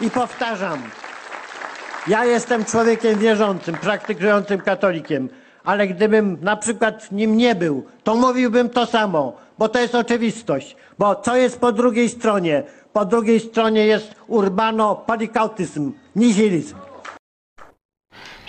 [0.01, 0.83] I powtarzam,
[2.07, 5.29] ja jestem człowiekiem wierzącym, praktykującym katolikiem,
[5.65, 10.77] ale gdybym na przykład nim nie był, to mówiłbym to samo, bo to jest oczywistość.
[10.99, 12.63] Bo co jest po drugiej stronie?
[12.93, 16.90] Po drugiej stronie jest urbano-padikautyzm, nihilizm.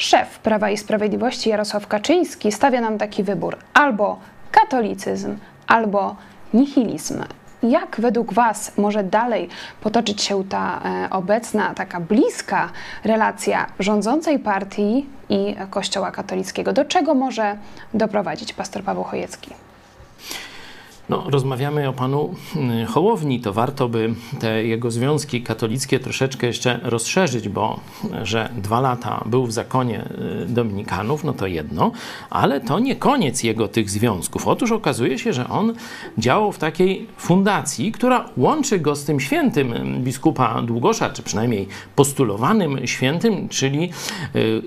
[0.02, 4.20] Szef Prawa i Sprawiedliwości Jarosław Kaczyński stawia nam taki wybór: albo
[4.52, 5.38] katolicyzm,
[5.68, 6.16] albo
[6.54, 7.24] nihilizm.
[7.64, 9.50] jak według Was może dalej
[9.82, 12.70] potoczyć się ta e, obecna, taka bliska
[13.04, 16.74] relacja rządzącej partii i Kościoła katolickiego?
[16.74, 17.58] Do czego może
[17.94, 19.52] doprowadzić pastor Paweł Chojecki?
[21.12, 26.80] No, rozmawiamy o panu mm, Hołowni, to warto by te jego związki katolickie troszeczkę jeszcze
[26.84, 27.80] rozszerzyć, bo
[28.24, 30.06] że dwa lata był w zakonie
[30.44, 31.92] y, dominikanów, no to jedno,
[32.30, 34.48] ale to nie koniec jego tych związków.
[34.48, 35.74] Otóż okazuje się, że on
[36.18, 42.88] działał w takiej fundacji, która łączy go z tym świętym biskupa Długosza, czy przynajmniej postulowanym
[42.88, 43.92] świętym, czyli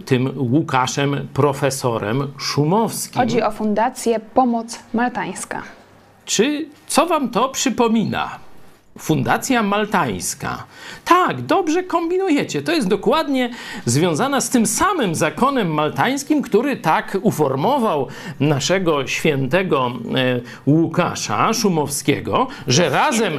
[0.04, 3.20] tym Łukaszem profesorem Szumowskim.
[3.20, 5.83] Chodzi o Fundację Pomoc Maltańska.
[6.26, 8.43] Czy co wam to przypomina?
[8.98, 10.64] Fundacja Maltańska.
[11.04, 12.62] Tak, dobrze kombinujecie.
[12.62, 13.50] To jest dokładnie
[13.84, 18.08] związana z tym samym zakonem maltańskim, który tak uformował
[18.40, 23.32] naszego świętego e, Łukasza Szumowskiego, że razem,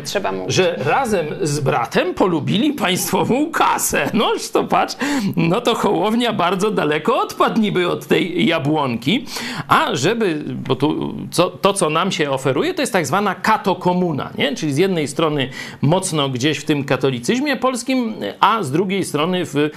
[0.47, 4.09] że razem z bratem polubili państwową kasę.
[4.13, 4.95] Noż to patrz,
[5.35, 9.25] no to Hołownia bardzo daleko odpadł niby od tej jabłonki.
[9.67, 14.29] A żeby, bo tu co, to, co nam się oferuje, to jest tak zwana katokomuna,
[14.37, 14.55] nie?
[14.55, 15.44] Czyli z jednej strony
[15.81, 19.69] mocno gdzieś w tym katolicyzmie polskim, a z drugiej strony w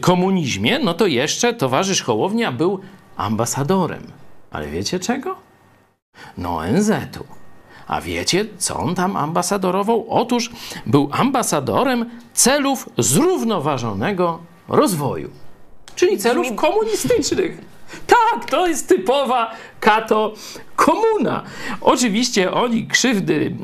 [0.00, 2.80] komunizmie, no to jeszcze towarzysz Hołownia był
[3.16, 4.02] ambasadorem.
[4.50, 5.36] Ale wiecie czego?
[6.38, 7.24] No ONZ-u.
[7.86, 10.06] A wiecie, co on tam ambasadorował?
[10.08, 10.50] Otóż
[10.86, 15.30] był ambasadorem celów zrównoważonego rozwoju,
[15.94, 17.73] czyli celów komunistycznych.
[18.06, 20.34] Tak, to jest typowa kato
[20.76, 21.42] komuna.
[21.80, 23.56] Oczywiście oni krzywdy,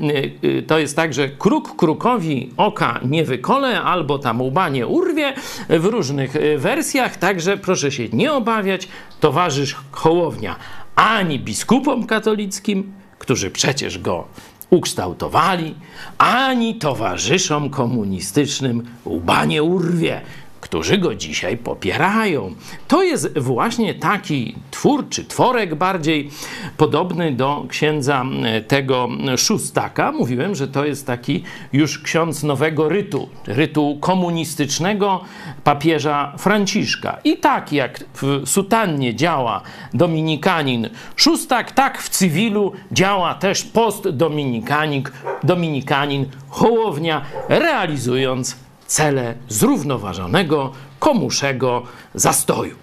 [0.43, 4.87] y, y, to jest tak, że kruk krukowi oka nie wykole, albo tam łba nie
[4.87, 5.35] urwie.
[5.69, 8.89] W różnych y, wersjach, także proszę się nie obawiać,
[9.21, 10.57] towarzysz Hołownia
[11.01, 14.29] ani biskupom katolickim, którzy przecież go
[14.71, 15.75] ukształtowali,
[16.19, 20.21] ani towarzyszom komunistycznym łba nie urwie
[20.61, 22.55] którzy go dzisiaj popierają.
[22.89, 26.31] To jest właśnie taki twór, czy tworek bardziej
[26.77, 30.13] podobny do księdza e, tego szóstaka.
[30.13, 31.43] Mówiłem, że to jest taki
[31.73, 35.25] już ksiądz nowego rytu, rytu komunistycznego
[35.65, 37.19] papieża Franciszka.
[37.25, 39.63] I tak jak w sutannie działa
[39.95, 45.03] dominikanin szóstak, tak w cywilu działa też postdominikanin
[45.43, 48.57] dominikanin Hołownia, realizując
[48.91, 51.83] cele zrównoważonego, komuszego
[52.15, 52.77] zastoju.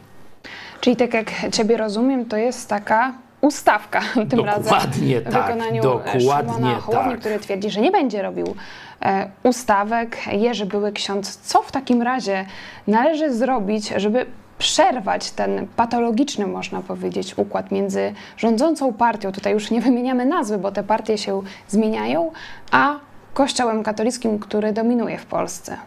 [0.81, 5.81] Czyli tak jak Ciebie rozumiem, to jest taka ustawka tym dokładnie razem tak, w wykonaniu
[5.81, 7.19] dokładnie Szymona Hołowni, tak.
[7.19, 8.55] który twierdzi, że nie będzie robił
[9.01, 10.17] e, ustawek.
[10.31, 12.45] Jerzy Były Ksiądz, co w takim razie
[12.87, 14.25] należy zrobić, żeby
[14.57, 20.71] przerwać ten patologiczny, można powiedzieć, układ między rządzącą partią, tutaj już nie wymieniamy nazwy, bo
[20.71, 22.31] te partie się zmieniają,
[22.71, 22.99] a
[23.33, 25.77] Kościołem katolickim, który dominuje w Polsce?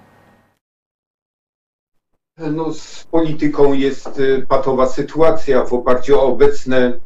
[2.41, 7.01] No, z polityką jest y, patowa sytuacja w oparciu o obecne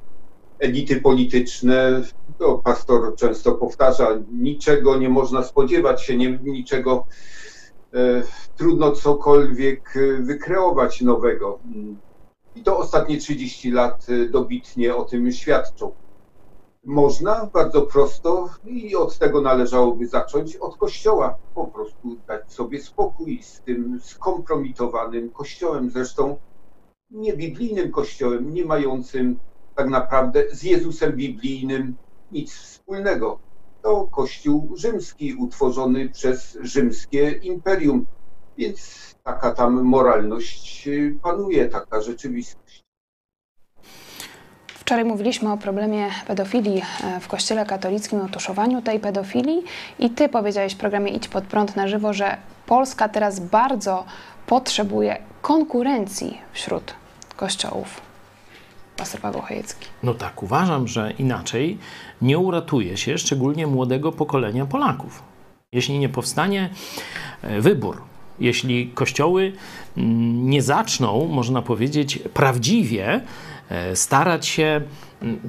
[0.58, 2.02] elity polityczne.
[2.38, 7.06] To pastor często powtarza, niczego nie można spodziewać się, nie, niczego
[7.94, 8.22] e,
[8.56, 11.58] trudno cokolwiek y, wykreować nowego.
[12.56, 15.92] I to ostatnie 30 lat dobitnie o tym świadczą.
[16.86, 21.38] Można bardzo prosto i od tego należałoby zacząć od kościoła.
[21.54, 26.36] Po prostu dać sobie spokój z tym skompromitowanym kościołem, zresztą
[27.10, 29.38] niebiblijnym kościołem, nie mającym
[29.74, 31.96] tak naprawdę z Jezusem biblijnym
[32.30, 33.38] nic wspólnego.
[33.82, 38.06] To kościół rzymski, utworzony przez rzymskie imperium,
[38.56, 40.88] więc taka tam moralność
[41.22, 42.63] panuje, taka rzeczywistość.
[44.84, 49.62] Wczoraj mówiliśmy o problemie pedofilii e, w Kościele katolickim, o tuszowaniu tej pedofilii
[49.98, 54.04] i Ty powiedziałeś w programie Idź pod prąd na żywo, że Polska teraz bardzo
[54.46, 56.94] potrzebuje konkurencji wśród
[57.36, 58.00] kościołów.
[58.96, 59.86] Pastor Paweł Chojecki.
[60.02, 61.78] No tak, uważam, że inaczej
[62.22, 65.22] nie uratuje się szczególnie młodego pokolenia Polaków.
[65.72, 66.70] Jeśli nie powstanie
[67.42, 68.02] e, wybór,
[68.40, 69.52] jeśli kościoły
[69.96, 73.20] mm, nie zaczną, można powiedzieć, prawdziwie
[73.94, 74.80] starać się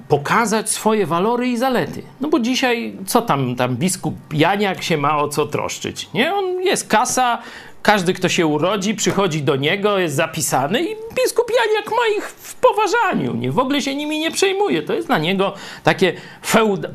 [0.07, 2.03] pokazać swoje walory i zalety.
[2.21, 6.33] No bo dzisiaj co tam, tam biskup Janiak się ma o co troszczyć, nie?
[6.33, 7.41] On jest kasa,
[7.81, 12.55] każdy, kto się urodzi, przychodzi do niego, jest zapisany i biskup Janiak ma ich w
[12.55, 13.51] poważaniu, nie?
[13.51, 14.81] W ogóle się nimi nie przejmuje.
[14.81, 16.13] To jest dla niego takie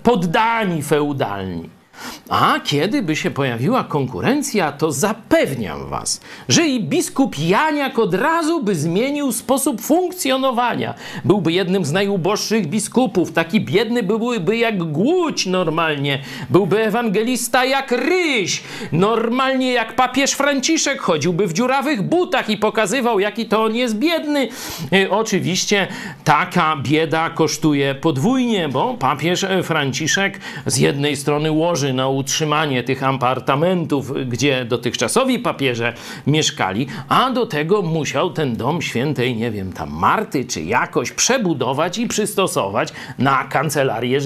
[0.03, 1.80] poddani feudalni.
[2.29, 8.63] A kiedy by się pojawiła konkurencja, to zapewniam was, że i biskup Janiak od razu
[8.63, 10.95] by zmienił sposób funkcjonowania.
[11.25, 16.19] Byłby jednym z najuboższych biskupów, taki biedny byłby jak głódź normalnie.
[16.51, 23.47] Byłby ewangelista jak ryś, normalnie jak papież Franciszek, chodziłby w dziurawych butach i pokazywał, jaki
[23.47, 24.49] to on jest biedny.
[24.93, 25.89] E, oczywiście
[26.25, 34.13] taka bieda kosztuje podwójnie, bo papież Franciszek z jednej strony łoży na utrzymanie tych apartamentów,
[34.29, 35.93] gdzie dotychczasowi papieże
[36.27, 41.99] mieszkali, a do tego musiał ten dom świętej, nie wiem, tam Marty czy jakoś przebudować
[41.99, 44.21] i przystosować na kancelarię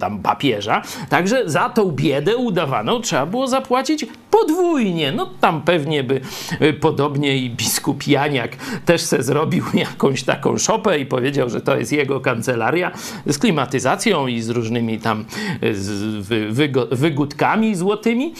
[0.00, 0.82] tam papieża.
[1.08, 5.12] Także za tą biedę udawaną trzeba było zapłacić podwójnie.
[5.12, 6.20] No tam pewnie by
[6.62, 11.76] y, podobnie i biskup Janiak też se zrobił jakąś taką szopę i powiedział, że to
[11.76, 12.90] jest jego kancelaria
[13.26, 15.24] z klimatyzacją i z różnymi tam
[15.62, 16.54] y, z
[16.90, 18.34] wygódkami złotymi.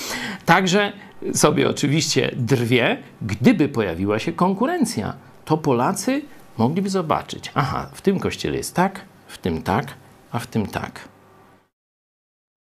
[0.47, 0.93] Także
[1.35, 5.15] sobie oczywiście drwie, gdyby pojawiła się konkurencja,
[5.45, 6.23] to Polacy
[6.59, 9.95] mogliby zobaczyć, aha, w tym kościele jest tak, w tym tak,
[10.33, 11.09] a w tym tak.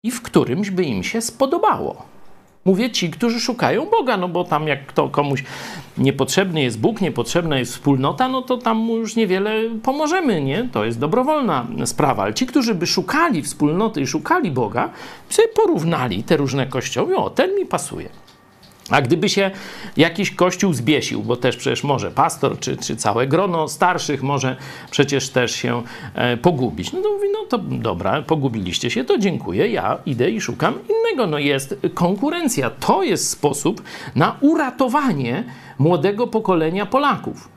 [0.04, 2.11] I w którymś by im się spodobało.
[2.66, 5.44] Mówię ci, którzy szukają Boga, no bo tam jak to komuś
[5.98, 10.70] niepotrzebny jest Bóg, niepotrzebna jest wspólnota, no to tam już niewiele pomożemy, nie?
[10.72, 12.24] To jest dobrowolna sprawa.
[12.24, 14.90] Ale ci, którzy by szukali wspólnoty i szukali Boga,
[15.30, 18.10] sobie porównali te różne kościoły, o, ten mi pasuje.
[18.92, 19.52] A gdyby się
[19.98, 24.56] jakiś kościół zbiesił, bo też przecież może pastor czy, czy całe grono starszych może
[24.92, 25.84] przecież też się
[26.16, 26.94] e, pogubić.
[26.94, 31.28] No to mówi, no to dobra, pogubiliście się, to dziękuję, ja idę i szukam innego.
[31.28, 32.70] No jest konkurencja.
[32.70, 33.82] To jest sposób
[34.16, 35.44] na uratowanie
[35.80, 37.50] młodego pokolenia Polaków.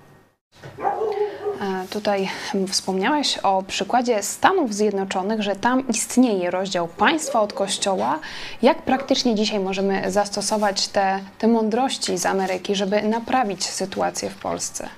[1.61, 2.29] E, tutaj
[2.69, 8.21] wspomniałeś o przykładzie Stanów Zjednoczonych, że tam istnieje rozdział państwa od kościoła.
[8.63, 14.89] Jak praktycznie dzisiaj możemy zastosować te, te mądrości z Ameryki, żeby naprawić sytuację w Polsce?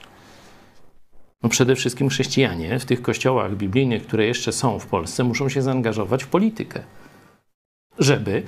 [1.42, 5.62] No przede wszystkim chrześcijanie w tych kościołach biblijnych, które jeszcze są w Polsce, muszą się
[5.62, 6.80] zaangażować w politykę,
[7.98, 8.42] żeby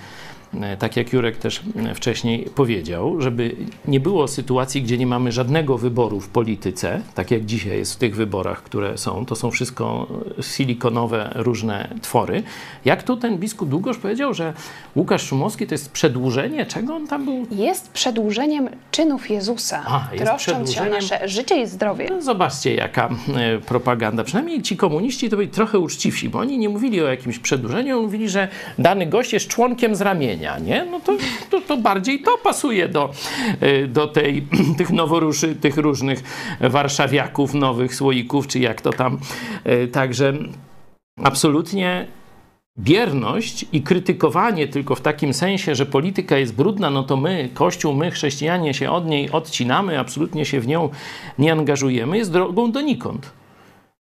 [0.78, 3.56] tak jak Jurek też e, wcześniej powiedział, żeby
[3.88, 7.96] nie było sytuacji, gdzie nie mamy żadnego wyboru w polityce, tak jak dzisiaj jest w
[7.96, 10.06] tych wyborach, które są, to są wszystko
[10.40, 12.42] silikonowe różne twory.
[12.84, 14.52] Jak tu ten biskup Długosz powiedział, że
[14.96, 17.46] Łukasz Szumowski to jest przedłużenie, czego on tam był?
[17.50, 22.06] Jest przedłużeniem czynów Jezusa, A, troszcząc się o nasze życie i zdrowie.
[22.10, 24.24] No, zobaczcie, jaka e, propaganda.
[24.24, 28.28] Przynajmniej ci komuniści to byli trochę uczciwsi, bo oni nie mówili o jakimś przedłużeniu, mówili,
[28.28, 30.86] że dany gość jest członkiem z ramienia nie?
[30.90, 31.16] No to,
[31.50, 33.10] to, to bardziej to pasuje do,
[33.62, 34.46] y, do tej,
[34.78, 36.22] tych noworuszy, tych różnych
[36.60, 39.18] warszawiaków, nowych słoików, czy jak to tam.
[39.66, 40.32] Y, także
[41.24, 42.06] absolutnie
[42.78, 47.94] bierność i krytykowanie tylko w takim sensie, że polityka jest brudna, no to my, Kościół,
[47.94, 50.88] my, chrześcijanie się od niej odcinamy, absolutnie się w nią
[51.38, 53.32] nie angażujemy, jest drogą donikąd.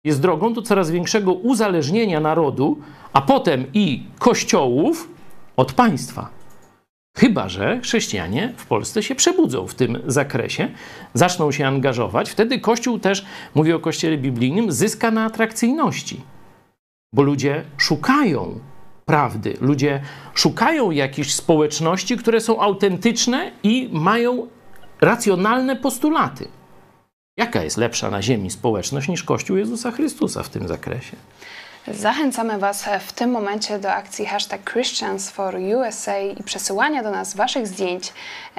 [0.03, 2.77] Jest drogą do coraz większego uzależnienia narodu,
[3.13, 5.12] a potem i kościołów
[5.57, 6.29] od państwa.
[7.17, 10.71] Chyba, że chrześcijanie w Polsce się przebudzą w tym zakresie,
[11.13, 16.21] zaczną się angażować, wtedy Kościół też, mówię o Kościele biblijnym, zyska na atrakcyjności.
[17.13, 18.59] Bo ludzie szukają
[19.05, 20.01] prawdy, ludzie
[20.33, 24.47] szukają jakichś społeczności, które są autentyczne i mają
[25.01, 26.47] racjonalne postulaty.
[27.37, 31.15] Jaka jest lepsza na ziemi społeczność niż Kościół Jezusa Chrystusa w tym zakresie?
[31.87, 37.35] Zachęcamy Was w tym momencie do akcji hashtag Christians for USA i przesyłania do nas
[37.35, 38.13] Waszych zdjęć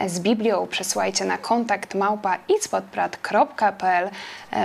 [0.06, 0.66] z Biblią.
[0.66, 2.38] Przesyłajcie na kontakt małpa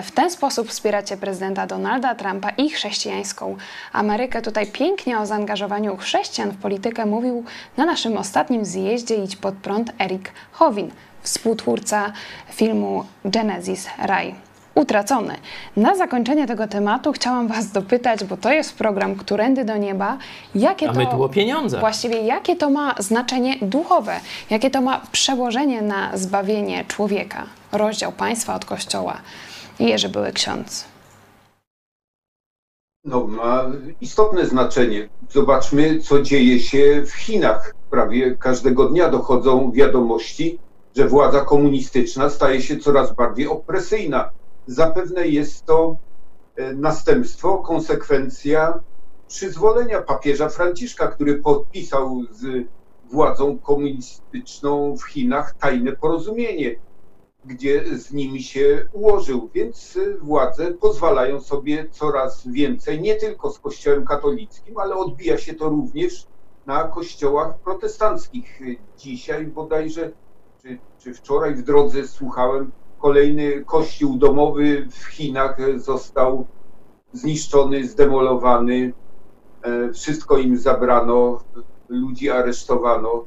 [0.04, 3.58] W ten sposób wspieracie prezydenta Donalda Trumpa i chrześcijańską
[3.94, 4.42] Amerykę.
[4.42, 7.44] Tutaj pięknie o zaangażowaniu chrześcijan w politykę mówił
[7.78, 10.92] na naszym ostatnim zjeździe Idź pod prąd Erik Howin,
[11.22, 12.14] współtwórca
[12.50, 14.49] filmu Genesis Raj
[14.80, 15.36] utracony.
[15.78, 20.18] Na zakończenie tego tematu chciałam Was dopytać, bo to jest program Którędy do Nieba.
[20.56, 21.80] Jakie A my to, tu o pieniądze.
[21.80, 24.20] Właściwie jakie to ma znaczenie duchowe?
[24.50, 27.46] Jakie to ma przełożenie na zbawienie człowieka?
[27.72, 29.18] Rozdział państwa od kościoła.
[29.80, 30.86] Jerzy były ksiądz.
[33.06, 33.66] No, ma
[34.02, 35.10] istotne znaczenie.
[35.30, 37.74] Zobaczmy, co dzieje się w Chinach.
[37.90, 40.60] Prawie każdego dnia dochodzą wiadomości,
[40.96, 44.30] że władza komunistyczna staje się coraz bardziej opresyjna
[44.70, 45.98] zapewne jest to
[46.56, 48.80] e, następstwo, konsekwencja
[49.28, 52.68] przyzwolenia papieża Franciszka, który podpisał z
[53.12, 56.76] władzą komunistyczną w Chinach tajne porozumienie,
[57.46, 59.50] gdzie z nimi się ułożył.
[59.54, 65.70] Więc władze pozwalają sobie coraz więcej, nie tylko z Kościołem katolickim, ale odbija się to
[65.70, 66.28] również
[66.66, 68.60] na kościołach protestanckich.
[68.98, 70.12] Dzisiaj bodajże,
[70.62, 76.46] czy, czy wczoraj w drodze słuchałem, kolejny kościół domowy w Chinach został
[77.14, 78.94] zniszczony, zdemolowany.
[79.62, 81.44] E, wszystko im zabrano,
[81.90, 83.26] ludzi aresztowano.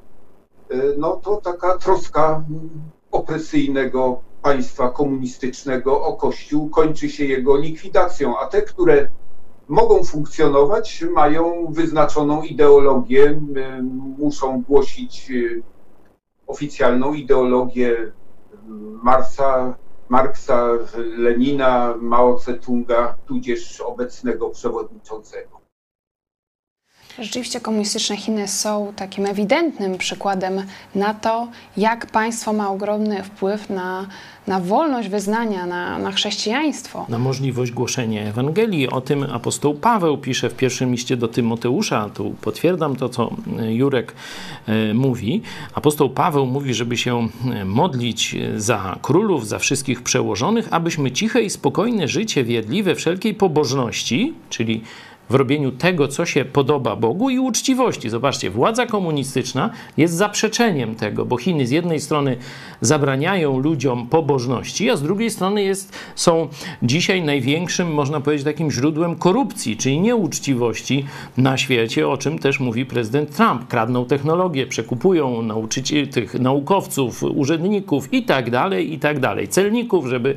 [0.71, 2.45] E, no to taka troska
[3.11, 9.09] opresyjnego państwa komunistycznego o Kościół kończy się jego likwidacją, a te, które
[9.69, 13.41] mogą funkcjonować, mają wyznaczoną ideologię,
[14.19, 15.33] muszą głosić
[16.47, 18.13] oficjalną ideologię
[19.03, 25.62] Marsa, Marksa, Lenina, Mao Tse-tunga, tudzież obecnego przewodniczącego.
[27.19, 30.63] Rzeczywiście komunistyczne Chiny są takim ewidentnym przykładem
[30.95, 34.07] na to, jak państwo ma ogromny wpływ na,
[34.47, 37.07] na wolność wyznania, na, na chrześcijaństwo.
[37.09, 38.89] Na możliwość głoszenia Ewangelii.
[38.89, 42.11] O tym apostoł Paweł pisze w pierwszym liście do Tymoteusza.
[42.15, 43.31] Tu potwierdzam to, co
[43.69, 44.15] Jurek
[44.67, 45.43] e, mówi.
[45.75, 51.51] Apostoł Paweł mówi, żeby się e, modlić za królów, za wszystkich przełożonych, abyśmy ciche i
[51.51, 54.83] spokojne życie wiedli we wszelkiej pobożności, czyli
[55.31, 58.11] w robieniu tego, co się podoba Bogu i uczciwości.
[58.11, 62.37] Zobaczcie, władza komunistyczna jest zaprzeczeniem tego, bo Chiny z jednej strony
[62.81, 66.49] zabraniają ludziom pobożności, a z drugiej strony jest, są
[66.83, 71.07] dzisiaj największym, można powiedzieć, takim źródłem korupcji, czyli nieuczciwości
[71.37, 73.69] na świecie, o czym też mówi prezydent Trump.
[73.69, 80.35] Kradną technologię, przekupują nauczycieli, tych naukowców, urzędników i tak dalej, i tak dalej, celników, żeby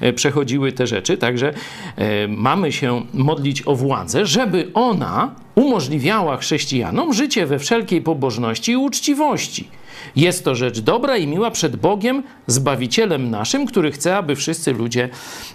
[0.00, 1.16] e, przechodziły te rzeczy.
[1.16, 1.54] Także
[1.96, 8.76] e, mamy się modlić o władzę, żeby ona umożliwiała chrześcijanom życie we wszelkiej pobożności i
[8.76, 9.68] uczciwości.
[10.16, 15.08] Jest to rzecz dobra i miła przed Bogiem, Zbawicielem naszym, który chce, aby wszyscy ludzie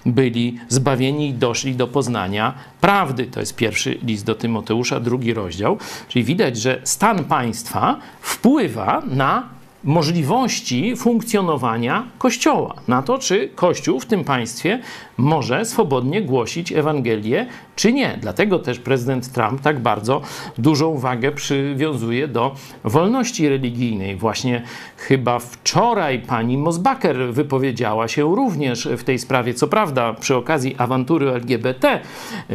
[0.05, 3.25] byli zbawieni i doszli do poznania prawdy.
[3.25, 5.77] To jest pierwszy list do Tymoteusza, drugi rozdział.
[6.07, 14.05] Czyli widać, że stan państwa wpływa na możliwości funkcjonowania Kościoła, na to, czy Kościół w
[14.05, 14.79] tym państwie
[15.17, 18.17] może swobodnie głosić Ewangelię, czy nie.
[18.21, 20.21] Dlatego też prezydent Trump tak bardzo
[20.57, 24.15] dużą wagę przywiązuje do wolności religijnej.
[24.15, 24.63] Właśnie
[24.97, 31.29] chyba wczoraj pani Mosbacher wypowiedziała się również w tej sprawie, co prawda przy okazji awantury
[31.29, 31.99] LGBT,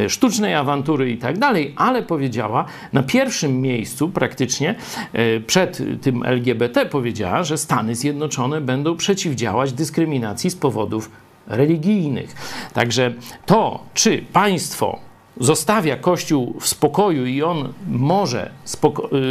[0.07, 4.75] sztucznej awantury i tak dalej, ale powiedziała na pierwszym miejscu praktycznie
[5.13, 11.11] e, przed tym LGBT powiedziała, że Stany Zjednoczone będą przeciwdziałać dyskryminacji z powodów
[11.47, 12.35] religijnych.
[12.73, 13.13] Także
[13.45, 14.99] to, czy państwo
[15.39, 18.51] zostawia Kościół w spokoju i on może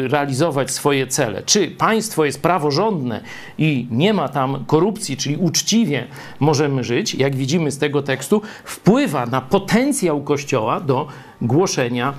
[0.09, 3.21] realizować swoje cele, czy państwo jest praworządne
[3.59, 6.07] i nie ma tam korupcji, czyli uczciwie
[6.41, 11.09] możemy żyć, jak widzimy z tego tekstu, wpływa na potencjał Kościoła do
[11.43, 12.15] głoszenia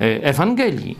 [0.00, 0.96] e, Ewangelii.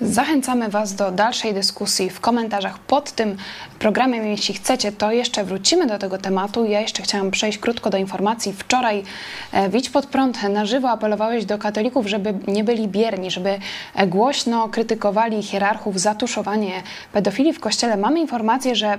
[0.00, 3.36] Zachęcamy Was do dalszej dyskusji w komentarzach pod tym
[3.78, 4.26] programem.
[4.26, 6.64] Jeśli chcecie, to jeszcze wrócimy do tego tematu.
[6.64, 8.52] Ja jeszcze chciałam przejść krótko do informacji.
[8.52, 9.02] Wczoraj
[9.52, 13.58] e, Widź pod prąd na żywo apelowałeś do katolików, żeby nie byli bierni, żeby
[13.94, 16.82] e, głośno krytykowali hierarchów za tuszowanie
[17.12, 17.96] pedofilii w kościele.
[17.96, 18.98] Mamy informację, że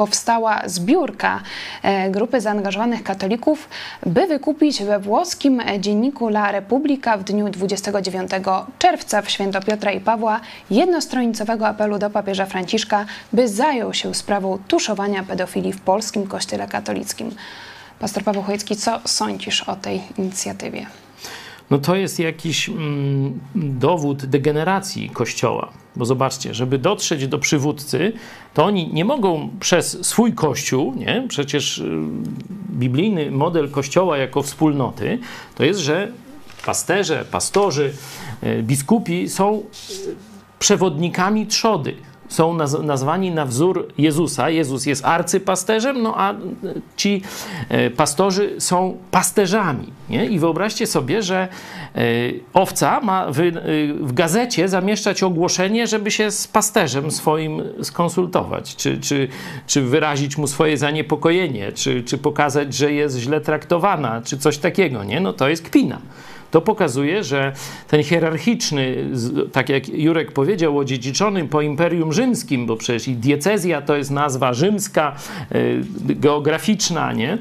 [0.00, 1.40] powstała zbiórka
[1.82, 3.68] e, grupy zaangażowanych katolików,
[4.06, 8.30] by wykupić we włoskim dzienniku La Repubblica w dniu 29
[8.78, 10.40] czerwca w święto Piotra i Pawła
[10.70, 17.30] jednostronicowego apelu do papieża Franciszka, by zajął się sprawą tuszowania pedofilii w polskim kościele katolickim.
[17.98, 20.86] Pastor Paweł Chojecki, co sądzisz o tej inicjatywie?
[21.70, 25.72] No to jest jakiś mm, dowód degeneracji Kościoła.
[25.96, 28.12] Bo zobaczcie, żeby dotrzeć do przywódcy,
[28.54, 31.26] to oni nie mogą przez swój Kościół, nie?
[31.28, 31.90] przecież y,
[32.70, 35.18] biblijny model Kościoła jako wspólnoty,
[35.54, 36.12] to jest, że
[36.66, 37.92] pasterze, pastorzy,
[38.42, 39.62] y, biskupi są y,
[40.58, 44.50] przewodnikami trzody są naz nazwani na wzór Jezusa.
[44.50, 46.34] Jezus jest arcypasterzem, no a
[46.96, 47.22] ci
[47.68, 49.86] e, pastorzy są pasterzami.
[50.10, 50.26] Nie?
[50.26, 51.48] I wyobraźcie sobie, że
[51.94, 52.00] e,
[52.54, 53.52] owca ma w, e,
[54.00, 59.28] w gazecie zamieszczać ogłoszenie, żeby się z pasterzem swoim skonsultować, czy, czy,
[59.66, 65.04] czy wyrazić mu swoje zaniepokojenie, czy, czy pokazać, że jest źle traktowana, czy coś takiego.
[65.04, 65.20] Nie?
[65.20, 65.98] No to jest kpina
[66.50, 67.52] to pokazuje, że
[67.88, 68.96] ten hierarchiczny,
[69.52, 74.54] tak jak Jurek powiedział, odziedziczonym po Imperium Rzymskim, bo przecież i diecezja to jest nazwa
[74.54, 75.16] rzymska,
[75.52, 75.54] e,
[76.14, 77.38] geograficzna, nie?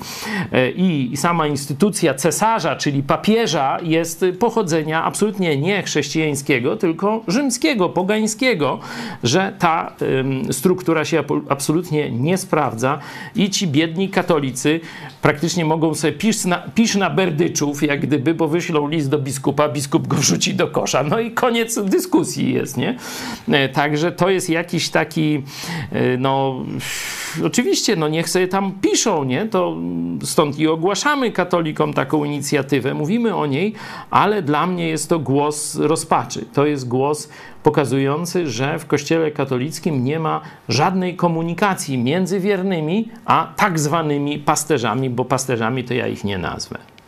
[0.52, 8.80] E, I sama instytucja cesarza, czyli papieża, jest pochodzenia absolutnie nie chrześcijańskiego, tylko rzymskiego, pogańskiego,
[9.24, 9.96] że ta
[10.52, 13.00] struktura się absolutnie nie sprawdza
[13.36, 14.80] i ci biedni katolicy
[15.22, 19.20] praktycznie mogą sobie pisz na, pisz na berdyczów, jak gdyby, bo wyślą list list do
[19.20, 21.04] biskupa, biskup go wrzuci do kosza.
[21.04, 22.98] No i koniec dyskusji jest, nie?
[23.48, 25.44] E, także to jest jakiś taki,
[25.92, 26.66] e, no
[27.46, 29.46] oczywiście, no niech sobie tam piszą, nie?
[29.46, 29.78] To
[30.24, 33.74] stąd i ogłaszamy katolikom taką inicjatywę, mówimy o niej,
[34.10, 36.46] ale dla mnie jest to głos rozpaczy.
[36.54, 37.30] To jest głos
[37.64, 45.10] pokazujący, że w Kościele katolickim nie ma żadnej komunikacji między wiernymi a tak zwanymi pasterzami,
[45.10, 46.99] bo pasterzami to ja ich nie nazwę.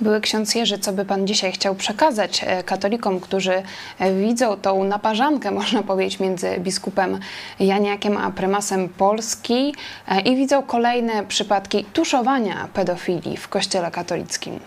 [0.00, 3.62] Były ksiądz Jerzy, co by Pan dzisiaj chciał przekazać e, katolikom, którzy
[3.98, 7.18] e, widzą tą naparzankę, można powiedzieć, między biskupem
[7.60, 9.74] Janiakiem a prymasem Polski
[10.08, 14.60] e, i widzą kolejne przypadki tuszowania pedofilii w kościele katolickim?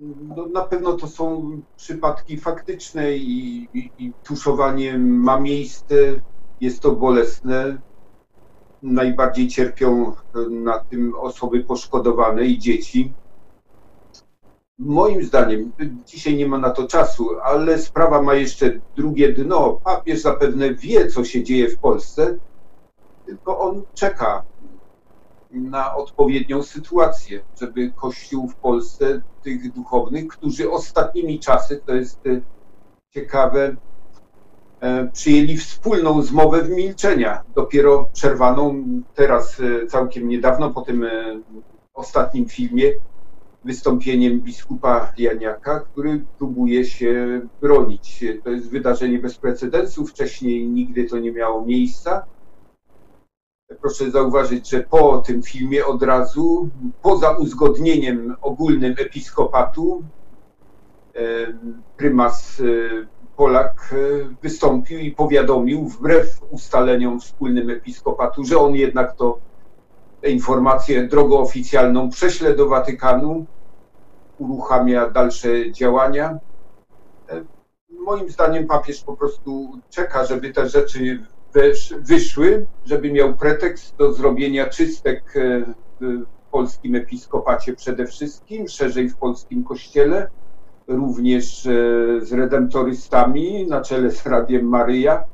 [0.00, 5.94] No, na pewno to są przypadki faktyczne i, i, i tuszowanie ma miejsce,
[6.60, 7.78] jest to bolesne
[8.82, 10.12] najbardziej cierpią
[10.50, 13.12] na tym osoby poszkodowane i dzieci.
[14.78, 15.72] Moim zdaniem,
[16.06, 19.80] dzisiaj nie ma na to czasu, ale sprawa ma jeszcze drugie dno.
[19.84, 22.38] Papież zapewne wie, co się dzieje w Polsce,
[23.26, 24.42] tylko on czeka
[25.50, 32.20] na odpowiednią sytuację, żeby Kościół w Polsce, tych duchownych, którzy ostatnimi czasy, to jest
[33.14, 33.87] ciekawe, E,
[35.12, 41.40] przyjęli wspólną zmowę w milczenia, dopiero przerwaną teraz e, całkiem niedawno po tym e,
[41.94, 42.92] ostatnim filmie
[43.64, 48.24] wystąpieniem biskupa Janiaka, który próbuje się bronić.
[48.44, 52.24] To jest wydarzenie bez precedensu, wcześniej nigdy to nie miało miejsca.
[53.80, 56.68] Proszę zauważyć, że po tym filmie od razu,
[57.02, 60.02] poza uzgodnieniem ogólnym episkopatu,
[61.96, 62.62] prymas
[63.38, 63.96] Polak e,
[64.42, 69.38] wystąpił i powiadomił, wbrew ustaleniom wspólnym episkopatu, że on jednak to
[70.22, 73.46] informację drogą oficjalną prześle do Watykanu,
[74.38, 76.38] uruchamia dalsze działania.
[77.28, 77.44] E,
[77.90, 81.24] moim zdaniem papież po prostu czeka, żeby te rzeczy
[82.00, 89.16] wyszły, żeby miał pretekst do zrobienia czystek e, w polskim episkopacie przede wszystkim, szerzej w
[89.16, 90.30] polskim kościele
[90.88, 91.70] również e,
[92.20, 95.24] z redemptorystami na czele z Radiem Maryja,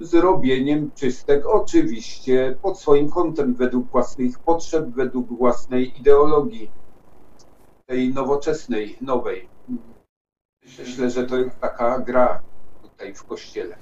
[0.00, 6.70] z robieniem czystek, oczywiście pod swoim kątem, według własnych potrzeb, według własnej ideologii,
[7.86, 9.48] tej nowoczesnej, nowej.
[10.78, 12.42] Myślę, że to jest taka gra
[12.82, 13.76] tutaj w kościele.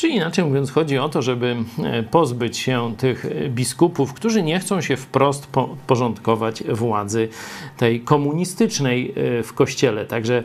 [0.00, 4.80] Czyli inaczej mówiąc, chodzi o to, żeby e, pozbyć się tych biskupów, którzy nie chcą
[4.80, 5.48] się wprost
[5.86, 7.28] porządkować władzy
[7.76, 10.06] tej komunistycznej e, w kościele.
[10.06, 10.42] Także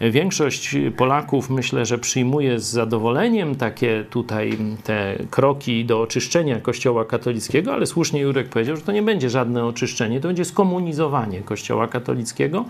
[0.00, 7.72] większość Polaków myślę, że przyjmuje z zadowoleniem takie tutaj te kroki do oczyszczenia kościoła katolickiego,
[7.72, 12.64] ale słusznie Jurek powiedział, że to nie będzie żadne oczyszczenie, to będzie skomunizowanie kościoła katolickiego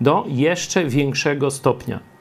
[0.00, 2.13] do jeszcze większego stopnia.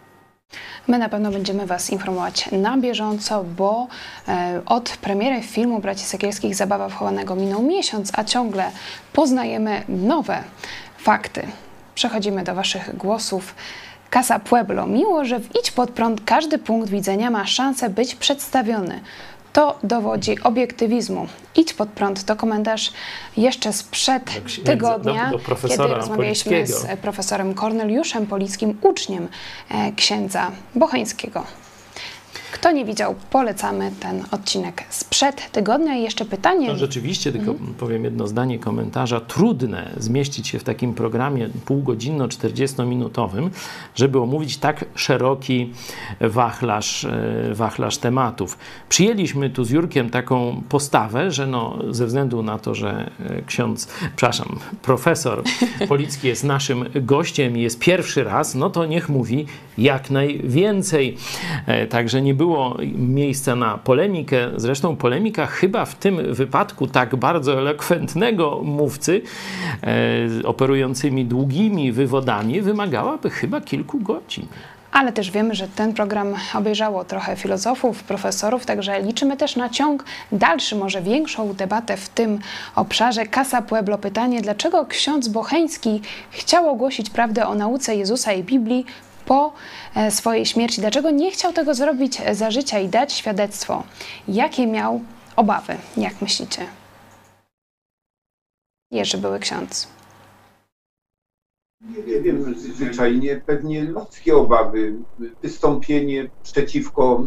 [0.88, 3.88] My na pewno będziemy Was informować na bieżąco, bo
[4.28, 8.72] e, od premiery filmu Braci Sekielskich Zabawa wchowanego minął miesiąc, a ciągle
[9.14, 10.44] poznajemy nowe
[10.98, 11.48] fakty.
[11.96, 13.56] Przechodzimy do Waszych głosów.
[14.14, 14.88] Casa Pueblo.
[14.88, 19.00] Miło, że w Idź Pod Prąd każdy punkt widzenia ma szansę być przedstawiony.
[19.54, 21.28] To dowodzi obiektywizmu.
[21.56, 22.92] Idź pod prąd to komentarz
[23.38, 24.24] jeszcze sprzed
[24.66, 29.28] tygodnia, do, do kiedy rozmawialiśmy z profesorem Korneliuszem Polickim, uczniem
[29.70, 31.44] e, księdza Bocheńskiego.
[32.54, 35.96] Kto nie widział, polecamy ten odcinek sprzed tygodnia.
[35.96, 36.68] I jeszcze pytanie.
[36.68, 37.74] No rzeczywiście, tylko mhm.
[37.74, 39.20] powiem jedno zdanie komentarza.
[39.20, 43.50] Trudne zmieścić się w takim programie półgodzinno-40-minutowym,
[43.96, 45.74] żeby omówić tak szeroki
[46.22, 48.58] wachlarz, e, wachlarz tematów.
[48.90, 53.88] Przyjęliśmy tu z Jurkiem taką postawę, że no, ze względu na to, że e, ksiądz,
[54.16, 55.44] przepraszam, profesor
[55.88, 59.46] Policki jest naszym gościem i jest pierwszy raz, no to niech mówi
[59.78, 61.18] jak najwięcej.
[61.66, 64.50] E, także nie było było miejsca na polemikę.
[64.56, 69.22] Zresztą polemika chyba w tym wypadku tak bardzo elokwentnego mówcy,
[69.84, 74.48] e, operującymi długimi wywodami, wymagałaby chyba kilku godzin.
[74.92, 80.06] Ale też wiemy, że ten program obejrzało trochę filozofów, profesorów, także liczymy też na ciąg
[80.32, 82.40] dalszy, może większą debatę w tym
[82.76, 83.26] obszarze.
[83.26, 88.86] Casa Pueblo pytanie, dlaczego ksiądz Bocheński chciał ogłosić prawdę o nauce Jezusa i Biblii
[89.26, 89.54] po
[89.96, 90.82] e, swojej śmierci.
[90.82, 93.84] Dlaczego nie chciał tego zrobić za życia i dać świadectwo?
[94.28, 95.02] Jakie miał
[95.36, 95.78] obawy?
[95.98, 96.68] Jak myślicie?
[98.92, 99.88] Jerzy były ksiądz.
[102.08, 104.96] Nie wiem, zwyczajnie pewnie ludzkie obawy,
[105.42, 107.24] wystąpienie przeciwko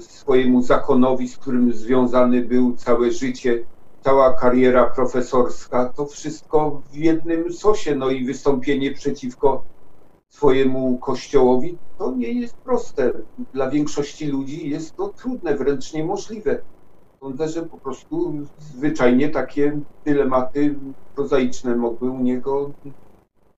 [0.00, 3.64] swojemu zakonowi, z którym związany był całe życie,
[4.00, 9.64] cała kariera profesorska, to wszystko w jednym sosie, no i wystąpienie przeciwko
[10.34, 13.12] swojemu kościołowi, to nie jest proste.
[13.52, 16.62] Dla większości ludzi jest to trudne, wręcz niemożliwe.
[17.22, 20.78] Sądzę, że po prostu zwyczajnie takie dylematy
[21.14, 22.72] prozaiczne mogły u niego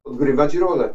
[0.05, 0.95] odgrywać rolę.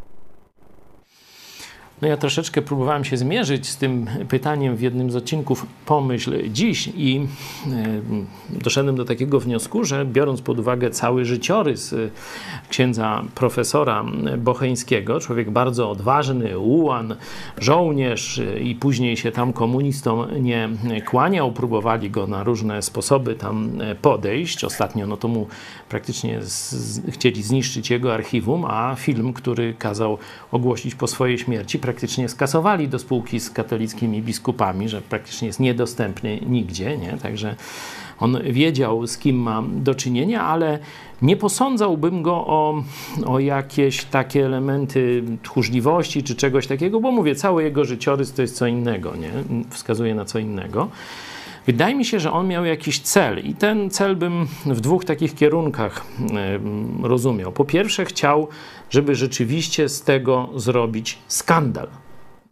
[2.02, 6.88] No ja troszeczkę próbowałem się zmierzyć z tym pytaniem w jednym z odcinków Pomyśl dziś
[6.96, 7.26] i
[7.66, 11.96] e, doszedłem do takiego wniosku, że biorąc pod uwagę cały życiorys e,
[12.68, 14.04] księdza profesora
[14.38, 17.16] Bocheńskiego, człowiek bardzo odważny, ułan,
[17.58, 20.68] żołnierz e, i później się tam komunistom nie
[21.06, 23.70] kłaniał, próbowali go na różne sposoby tam
[24.02, 24.64] podejść.
[24.64, 25.46] Ostatnio no to mu
[25.88, 26.40] praktycznie
[27.08, 30.18] chcieli zniszczyć jego archiwum, a film, który kazał
[30.52, 31.91] ogłosić po swojej śmierci, praktycznie
[32.26, 37.16] skasowali do spółki z katolickimi biskupami, że praktycznie jest niedostępny nigdzie, nie?
[37.22, 37.56] Także
[38.20, 40.78] on wiedział, z kim ma do czynienia, ale
[41.22, 42.82] nie posądzałbym go o,
[43.26, 48.56] o jakieś takie elementy tchórzliwości czy czegoś takiego, bo mówię, cały jego życiorys to jest
[48.56, 49.30] co innego, nie?
[49.70, 50.88] Wskazuje na co innego.
[51.66, 55.34] Wydaje mi się, że on miał jakiś cel i ten cel bym w dwóch takich
[55.34, 56.04] kierunkach
[57.02, 57.52] rozumiał.
[57.52, 58.48] Po pierwsze, chciał,
[58.92, 61.88] żeby rzeczywiście z tego zrobić skandal.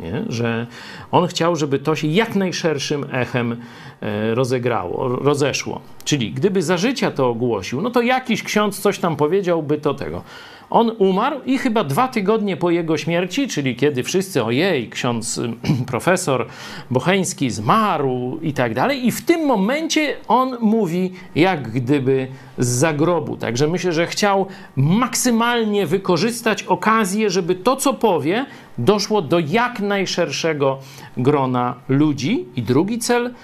[0.00, 0.24] Nie?
[0.28, 0.66] Że
[1.10, 3.56] on chciał, żeby to się jak najszerszym echem
[4.00, 5.80] e, rozegrało, rozeszło.
[6.04, 10.22] Czyli gdyby za życia to ogłosił, no to jakiś ksiądz coś tam powiedziałby to tego.
[10.70, 15.40] On umarł i chyba dwa tygodnie po jego śmierci, czyli kiedy wszyscy, ojej, ksiądz
[15.86, 16.46] profesor
[16.90, 23.36] Bocheński zmarł i tak dalej, i w tym momencie on mówi jak gdyby z zagrobu.
[23.36, 24.46] Także myślę, że chciał
[24.76, 28.46] maksymalnie wykorzystać okazję, żeby to, co powie,
[28.78, 30.78] doszło do jak najszerszego
[31.16, 32.46] grona ludzi.
[32.56, 33.34] I drugi cel,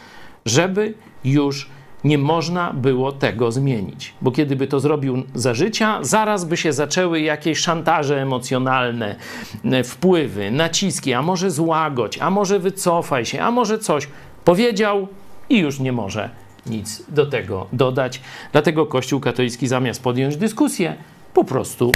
[0.46, 1.68] żeby już
[2.04, 4.14] nie można było tego zmienić.
[4.20, 9.16] Bo kiedy by to zrobił za życia, zaraz by się zaczęły jakieś szantaże emocjonalne,
[9.64, 14.08] e, wpływy, naciski, a może złagodź, a może wycofaj się, a może coś.
[14.44, 15.08] Powiedział
[15.48, 16.30] i już nie może
[16.66, 18.20] nic do tego dodać.
[18.52, 20.96] Dlatego Kościół katolicki zamiast podjąć dyskusję,
[21.34, 21.92] po prostu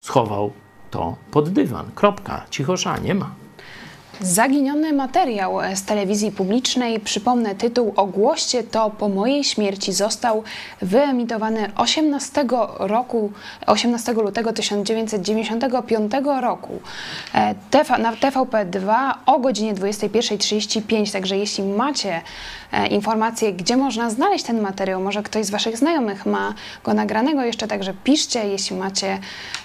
[0.00, 0.52] schował
[0.90, 1.90] to pod dywan.
[1.94, 2.44] Kropka.
[2.50, 3.45] Cichosza nie ma.
[4.20, 7.92] Zaginiony materiał z telewizji publicznej, przypomnę tytuł.
[7.96, 10.42] Ogłoście to po mojej śmierci został
[10.82, 12.44] wyemitowany 18,
[12.78, 13.32] roku,
[13.66, 16.80] 18 lutego 1995 roku.
[17.34, 17.54] E,
[17.98, 21.12] na TVP2 o godzinie 21.35.
[21.12, 22.20] Także jeśli macie
[22.72, 26.54] e, informacje, gdzie można znaleźć ten materiał, może ktoś z Waszych znajomych ma
[26.84, 27.44] go nagranego.
[27.44, 29.18] Jeszcze, także piszcie, jeśli macie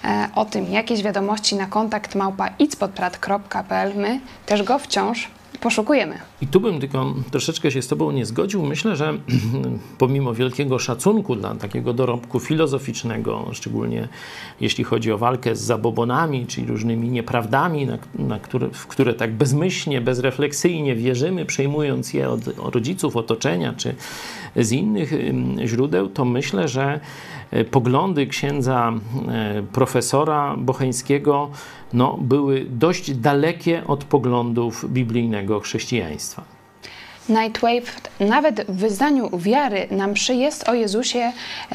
[0.04, 2.50] e, o tym jakieś wiadomości na kontakt małpa
[3.96, 5.28] My też go wciąż
[5.62, 6.16] poszukujemy.
[6.42, 8.64] I tu bym tylko troszeczkę się z Tobą nie zgodził.
[8.64, 9.14] Myślę, że
[9.98, 14.08] pomimo wielkiego szacunku dla takiego dorobku filozoficznego, szczególnie
[14.62, 19.34] jeśli chodzi o walkę z zabobonami, czyli różnymi nieprawdami, na, na które, w które tak
[19.34, 22.42] bezmyślnie, bezrefleksyjnie wierzymy, przejmując je od
[22.76, 23.96] rodziców, otoczenia czy
[24.56, 25.14] z innych
[25.66, 27.00] źródeł, to myślę, że
[27.52, 28.94] e, poglądy księdza
[29.28, 31.50] e, profesora Bocheńskiego
[31.94, 36.44] no, były dość dalekie od poglądów biblijnego chrześcijaństwa.
[37.30, 41.32] Nightwave nawet w wyznaniu wiary na mszy jest o Jezusie,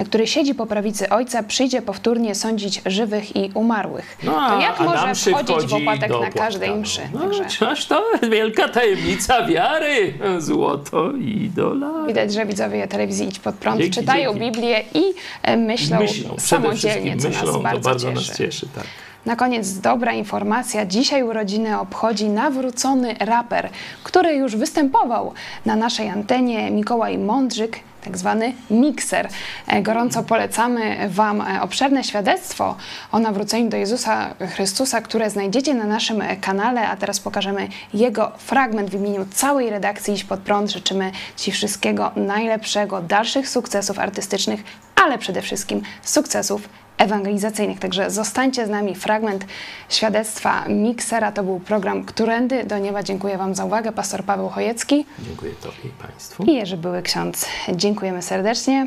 [0.07, 4.19] który siedzi po prawicy Ojca, przyjdzie powtórnie sądzić żywych i umarłych.
[4.23, 7.01] No, a, to jak może wchodzić w opłatek na każdej mszy?
[7.15, 7.87] No, Także...
[7.89, 10.15] to wielka tajemnica wiary.
[10.39, 12.07] Złoto i dolar.
[12.07, 14.47] Widać, że widzowie telewizji Idź Pod Prąd dzięki, czytają dzięki.
[14.47, 15.03] Biblię i
[15.43, 18.29] e, myślą, myślą samodzielnie, co myślą, nas bardzo, bardzo cieszy.
[18.29, 18.85] Nas cieszy tak.
[19.27, 20.87] Na koniec dobra informacja.
[20.87, 23.69] Dzisiaj urodziny obchodzi nawrócony raper,
[24.05, 25.33] który już występował
[25.65, 29.29] na naszej antenie Mikołaj Mądrzyk, tak zwany mikser.
[29.67, 32.77] E, gorąco polecamy Wam e, obszerne świadectwo
[33.13, 38.91] o nawróceniu do Jezusa Chrystusa, które znajdziecie na naszym kanale, a teraz pokażemy jego fragment
[38.91, 40.71] w imieniu całej redakcji Iść Pod Prąd.
[40.71, 44.61] Życzymy Ci wszystkiego najlepszego, dalszych sukcesów artystycznych,
[45.05, 46.69] ale przede wszystkim sukcesów
[46.99, 47.79] ewangelizacyjnych.
[47.79, 48.95] Także zostańcie z nami.
[48.95, 49.47] Fragment
[49.89, 53.03] świadectwa Miksera to był program Którędy do Nieba.
[53.03, 53.93] Dziękuję Wam za uwagę.
[53.93, 55.07] Pastor Paweł Chojecki.
[55.19, 56.45] Dziękuję Tobie i Państwu.
[56.45, 57.47] I Jerzy Były Ksiądz.
[57.75, 58.87] Dziękujemy serdecznie.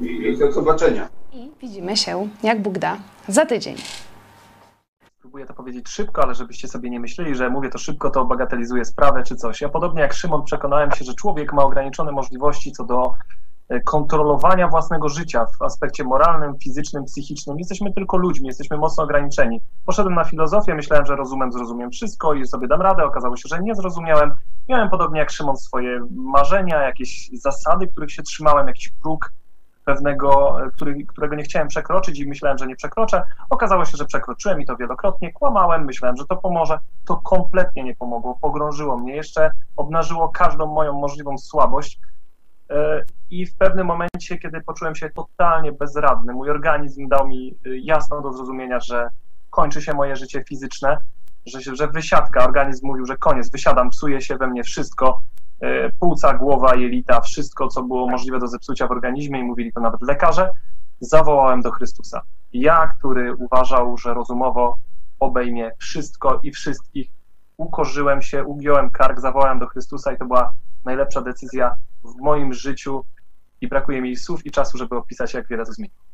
[0.00, 1.08] I do zobaczenia.
[1.32, 2.96] I widzimy się, jak Bóg da,
[3.28, 3.76] za tydzień.
[5.18, 8.84] Spróbuję to powiedzieć szybko, ale żebyście sobie nie myśleli, że mówię to szybko, to bagatelizuję
[8.84, 9.60] sprawę czy coś.
[9.60, 13.14] Ja podobnie jak Szymon przekonałem się, że człowiek ma ograniczone możliwości co do
[13.84, 17.58] kontrolowania własnego życia w aspekcie moralnym, fizycznym, psychicznym.
[17.58, 19.60] Jesteśmy tylko ludźmi, jesteśmy mocno ograniczeni.
[19.86, 23.04] Poszedłem na filozofię, myślałem, że rozumem, zrozumiem wszystko i sobie dam radę.
[23.04, 24.32] Okazało się, że nie zrozumiałem.
[24.68, 29.32] Miałem podobnie jak Szymon swoje marzenia, jakieś zasady, których się trzymałem, jakiś próg
[29.84, 33.22] pewnego, e, który, którego nie chciałem przekroczyć i myślałem, że nie przekroczę.
[33.50, 35.32] Okazało się, że przekroczyłem i to wielokrotnie.
[35.32, 36.78] Kłamałem, myślałem, że to pomoże.
[37.06, 38.38] To kompletnie nie pomogło.
[38.40, 42.00] Pogrążyło mnie jeszcze, obnażyło każdą moją możliwą słabość.
[43.30, 48.20] I w pewnym momencie, kiedy poczułem się totalnie bezradny, mój organizm dał mi e, jasno
[48.20, 49.08] do zrozumienia, że
[49.50, 50.96] kończy się moje życie fizyczne,
[51.46, 55.22] że, że wysiadka, organizm mówił, że koniec, wysiadam, psuje się we mnie wszystko,
[55.60, 59.80] E, płuca, głowa, jelita, wszystko, co było możliwe do zepsucia w organizmie i mówili to
[59.80, 60.50] nawet lekarze,
[61.00, 62.22] zawołałem do Chrystusa.
[62.52, 64.78] Ja, który uważał, że rozumowo
[65.18, 67.10] obejmie wszystko i wszystkich,
[67.56, 70.54] ukorzyłem się, ugiąłem kark, zawołałem do Chrystusa i to była
[70.84, 73.04] najlepsza decyzja w moim życiu
[73.60, 76.09] i brakuje mi słów i czasu, żeby opisać, jak wiele to zmieniło.